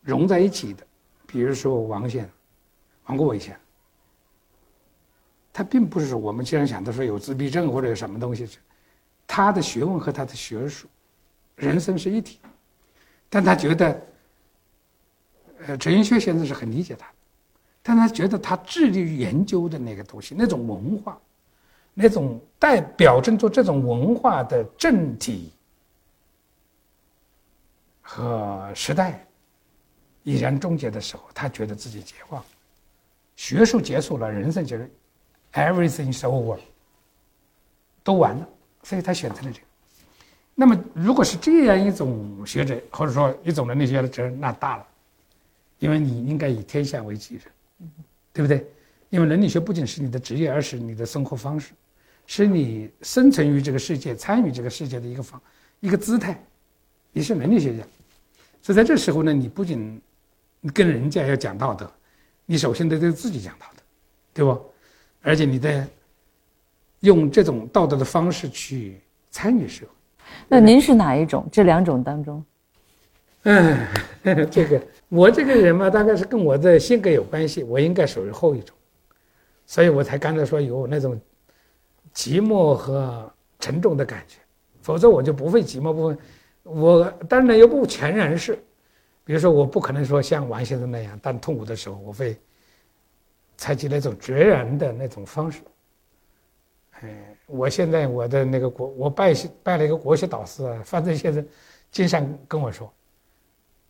[0.00, 0.86] 融在一起的，
[1.26, 2.30] 比如说王先生、
[3.06, 3.60] 王国维先生，
[5.52, 8.48] 他并不是我们经常想的说有自闭症或者有什么东西，
[9.26, 10.88] 他的学问和他的学术。
[11.58, 12.38] 人生是一体，
[13.28, 14.02] 但他觉得，
[15.66, 17.14] 呃，陈寅恪先生是很理解他的，
[17.82, 21.20] 但他觉得他致力于研究的那个东西，那种文化，
[21.94, 25.52] 那种代表证做这种文化的政体
[28.00, 29.26] 和时代
[30.22, 32.42] 已然终结的时候，他觉得自己绝望，
[33.34, 34.88] 学术结束了，人生就是
[35.54, 36.58] everything is over，
[38.04, 38.48] 都完了，
[38.84, 39.67] 所以他选择了这个。
[40.60, 44.84] 那么，如果是这样一种学者，或者说一种伦理学的责任，那大了，
[45.78, 47.88] 因为你应该以天下为己任，
[48.32, 48.66] 对不对？
[49.08, 51.70] 因为伦理学不仅是你的职业，而是你的生活方式，
[52.26, 55.40] 是你生存于这个世界、参与这个世界的一个方
[55.78, 56.36] 一个姿态。
[57.12, 57.84] 你是伦理学家，
[58.60, 60.02] 所以在这时候呢，你不仅
[60.74, 61.88] 跟人家要讲道德，
[62.46, 63.82] 你首先得对自己讲道德，
[64.34, 64.60] 对不？
[65.22, 65.86] 而且你得
[66.98, 69.00] 用这种道德的方式去
[69.30, 69.92] 参与社会。
[70.48, 71.46] 那您是哪一种？
[71.52, 72.44] 这两种当中？
[73.44, 73.78] 嗯，
[74.50, 78.76] 这个我这个人嘛，大概是跟我的性格有关系，我应该属于后一种，
[79.66, 81.18] 所以我才刚才说有那种
[82.14, 84.38] 寂寞和沉重的感觉，
[84.82, 86.16] 否则我就不会寂寞，不会。
[86.64, 88.58] 我当然又不全然是，
[89.24, 92.36] 比如说我不可能说像王先生那样，当痛苦的时候，我会
[93.56, 95.60] 采取那种决然的那种方式。
[97.02, 99.32] 哎，我现在我的那个国，我拜
[99.62, 101.46] 拜了一个国学导师啊，范正先生
[101.90, 102.92] 经常跟我说。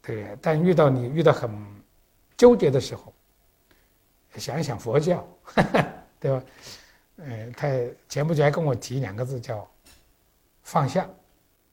[0.03, 1.51] 对，但遇到你遇到很
[2.37, 3.13] 纠结的时候，
[4.37, 5.27] 想一想佛教，
[6.21, 6.43] 对吧？
[7.17, 7.69] 嗯，他
[8.09, 9.67] 前不久还跟我提两个字叫
[10.63, 11.07] 放下，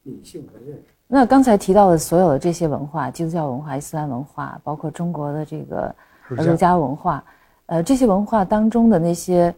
[0.03, 0.83] 理性和认识。
[1.07, 5.95] 那刚才提到的所有的这些文化，基督教文化、伊斯兰文化，包括中国的这个
[6.27, 7.23] 儒家文化，
[7.67, 9.53] 呃，这些文化当中的那些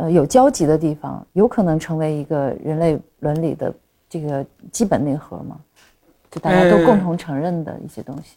[0.00, 3.74] 呃有交集的地方，有可能成为一个人类伦理的
[4.08, 5.60] 这个基本内核吗？
[6.30, 8.36] 就大家都共同承认的一些东西，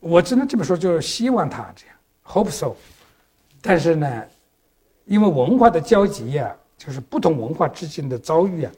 [0.00, 2.74] 我只能这么说，就是希望他这样，hope so。
[3.62, 4.24] 但是呢，
[5.04, 8.72] 因为文化的交集呀，就是不同文化之间的遭遇啊，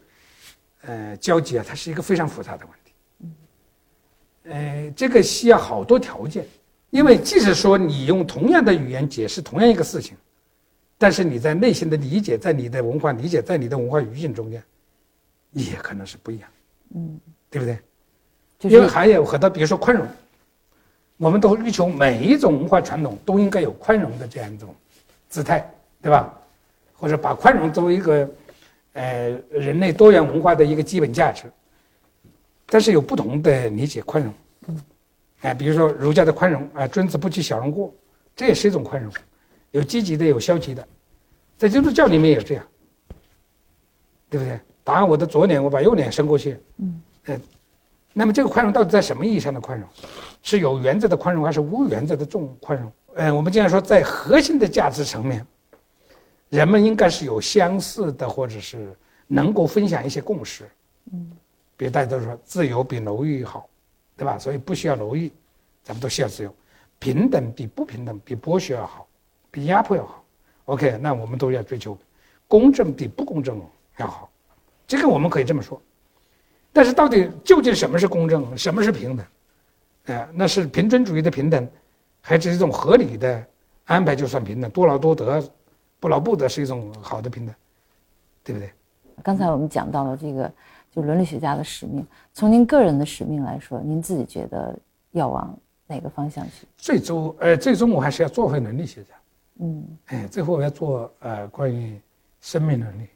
[0.83, 2.93] 呃，交集啊，它是一个非常复杂的问题。
[3.21, 3.33] 嗯，
[4.53, 6.45] 呃，这个需要好多条件，
[6.91, 10.17] 因为即使说你用同样的语言解释同样一个事情，
[10.99, 14.63] 但是你在内心的理解，在你的文化理解，在你的文化语境中间，
[15.53, 16.51] 也可能是不一样。
[16.95, 17.79] 嗯，对不对？
[18.69, 20.05] 因为还有很多，比如说宽容，
[21.17, 24.75] 我们都欲求每一种文化传统都应该有宽容的这样一种
[25.29, 25.71] 姿态，
[26.03, 26.35] 对吧？
[26.95, 28.29] 或者把宽容作为一个
[28.95, 31.45] 呃人类多元文化的一个基本价值。
[32.67, 34.35] 但是有不同的理解宽容，
[35.43, 37.95] 哎，比如说儒家的宽容啊，君子不计小人过，
[38.35, 39.13] 这也是一种宽容，
[39.71, 40.87] 有积极的，有消极的，
[41.57, 42.67] 在基督教里面也这样，
[44.31, 44.59] 对不对？
[44.83, 46.59] 打我的左脸，我把右脸伸过去。
[46.79, 47.41] 嗯，呃，
[48.15, 49.87] 那么这个宽容到底在什么意义上的宽容？
[50.43, 52.93] 是有原则的宽容，还是无原则的重宽容？
[53.17, 55.45] 嗯，我们经常说，在核心的价值层面，
[56.49, 58.97] 人们应该是有相似的，或者是
[59.27, 60.65] 能够分享一些共识。
[61.13, 61.33] 嗯，
[61.77, 63.69] 比如大家都说自由比奴役好，
[64.17, 64.39] 对吧？
[64.39, 65.33] 所以不需要奴役，
[65.83, 66.55] 咱们都需要自由。
[66.99, 69.08] 平等比不平等，比剥削要好，
[69.51, 70.25] 比压迫要好。
[70.67, 71.97] OK，那我们都要追求
[72.47, 73.61] 公正比不公正
[73.97, 74.31] 要好。
[74.87, 75.81] 这个我们可以这么说，
[76.73, 79.27] 但是到底究竟什么是公正，什么是平等？
[80.07, 81.69] 哎，那是平均主义的平等，
[82.21, 83.47] 还是一种合理的
[83.85, 84.71] 安排就算平等？
[84.71, 85.43] 多劳多得，
[86.01, 87.55] 不劳不得是一种好的平等，
[88.43, 88.73] 对不对？
[89.23, 90.51] 刚才我们讲到了这个，
[90.91, 92.07] 就伦理学家的使命。
[92.33, 94.79] 从您个人的使命来说，您自己觉得
[95.11, 96.67] 要往哪个方向去？
[96.77, 99.11] 最终，呃，最终我还是要做回伦理学家。
[99.61, 102.01] 嗯，哎，最后我要做呃关于
[102.41, 103.09] 生命伦理。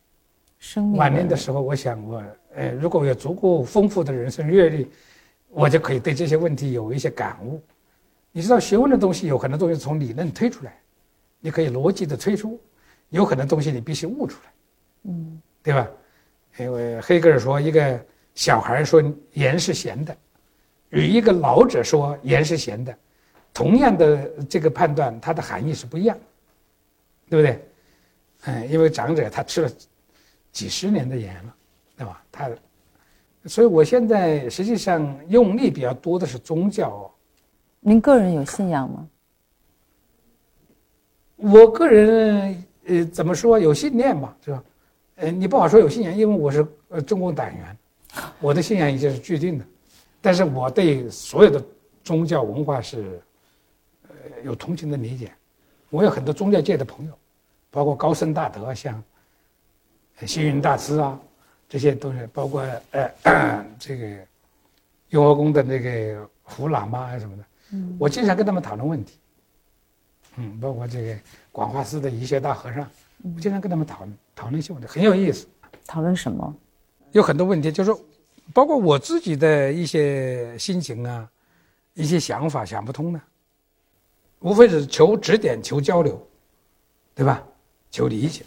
[0.97, 2.23] 晚年的时候，我想我，
[2.55, 4.89] 呃，如果有足够丰富的人生阅历，
[5.49, 7.61] 我就可以对这些问题有一些感悟。
[8.31, 10.79] 你知道，学问的东西有很多东西从理论推出来，
[11.41, 12.59] 你可以逻辑的推出；
[13.11, 14.51] 有很多东西你必须悟出来，
[15.05, 15.89] 嗯，对吧？
[16.59, 18.01] 因为黑格尔说，一个
[18.35, 20.17] 小孩说盐是咸的，
[20.91, 22.97] 与一个老者说盐是咸的，
[23.53, 26.17] 同样的这个判断，它的含义是不一样，
[27.33, 27.65] 对不对？
[28.45, 29.71] 嗯，因为长者他吃了。
[30.51, 31.55] 几十年的盐了，
[31.97, 32.23] 对吧？
[32.31, 32.51] 他，
[33.47, 37.11] 所以我现在实际上用力比较多的是宗教。
[37.81, 39.09] 您个人有信仰吗？
[41.37, 44.65] 我个人呃，怎么说有信念吧，是吧？
[45.15, 47.79] 呃，你不好说有信仰，因为我是呃中共党员，
[48.39, 49.65] 我的信仰已经是具定的。
[50.21, 51.65] 但是我对所有的
[52.05, 53.19] 宗教文化是
[54.03, 54.15] 呃
[54.45, 55.33] 有同情的理解。
[55.89, 57.19] 我有很多宗教界的朋友，
[57.73, 59.03] 包括高僧大德，像。
[60.25, 61.19] 星云大师啊，
[61.69, 62.63] 这些都是包括
[62.93, 64.07] 呃 这个
[65.09, 69.19] 雍和宫的那个胡喇嘛啊什么的，嗯，我经常跟他们讨论问题，
[70.37, 71.17] 嗯，包括这个
[71.51, 72.89] 广化寺的一些大和尚，
[73.35, 75.49] 我经常跟他们讨论讨论一些问题，很有意思。
[75.89, 76.55] 讨论什么？
[77.11, 78.01] 有很多问题，就是说，
[78.55, 81.29] 包括我自己的一些心情啊，
[81.95, 83.21] 一些想法想不通的，
[84.39, 86.25] 无非是求指点、求交流，
[87.13, 87.43] 对吧？
[87.93, 88.43] 求理解，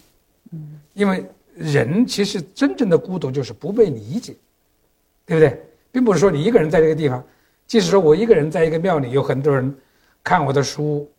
[0.52, 1.26] 嗯，因为。
[1.58, 4.36] 人其实真正的孤独就是不被理解，
[5.26, 5.58] 对不对？
[5.90, 7.24] 并不是说你一个人在这个地方，
[7.66, 9.74] 即使说我一个人在一个庙里，有很多人
[10.22, 11.10] 看我的书，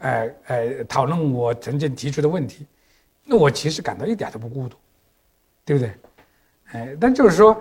[0.00, 2.66] 哎哎，讨论我曾经提出的问题，
[3.24, 4.76] 那我其实感到一点都不孤独，
[5.64, 5.94] 对不对？
[6.72, 7.56] 哎，但就是说，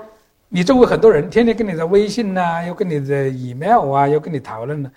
[0.49, 4.91] 你周围很多人天天跟你的微信呐，又跟你的 email 啊，又跟你讨论呢，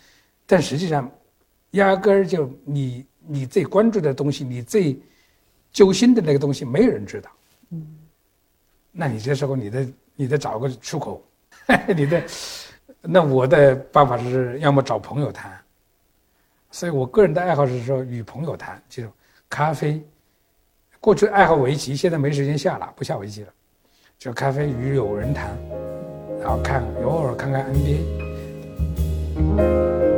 [0.47, 1.09] 但实际上，
[1.71, 5.01] 压根儿就你你最关注的东西，你最
[5.73, 7.31] 揪心的那个东西，没有人知道。
[7.71, 7.87] 嗯，
[8.91, 11.23] 那你这时候你得你得找个出口，
[11.97, 12.25] 你得，
[13.01, 15.57] 那我的办法是要么找朋友谈。
[16.71, 19.05] 所以我个人的爱好是说与朋友谈，就
[19.49, 20.03] 咖啡。
[21.01, 23.51] 过去爱好围棋，现在没时间下了，不下围棋了。
[24.18, 25.57] 就咖啡与友人谈，
[26.41, 30.10] 然后看偶尔看看 NBA。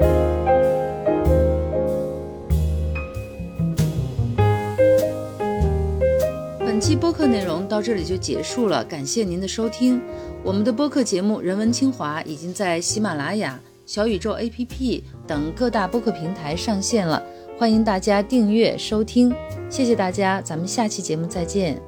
[6.82, 10.02] 期播客内容到这里就结束了，感谢您的收听。
[10.42, 13.56] 我们的播客节目《人文清华》已经在喜马拉雅、
[13.86, 17.22] 小宇宙 APP 等各大播客平台上线了，
[17.56, 19.32] 欢迎大家订阅收听。
[19.70, 21.80] 谢谢大家，咱们下期节目再见。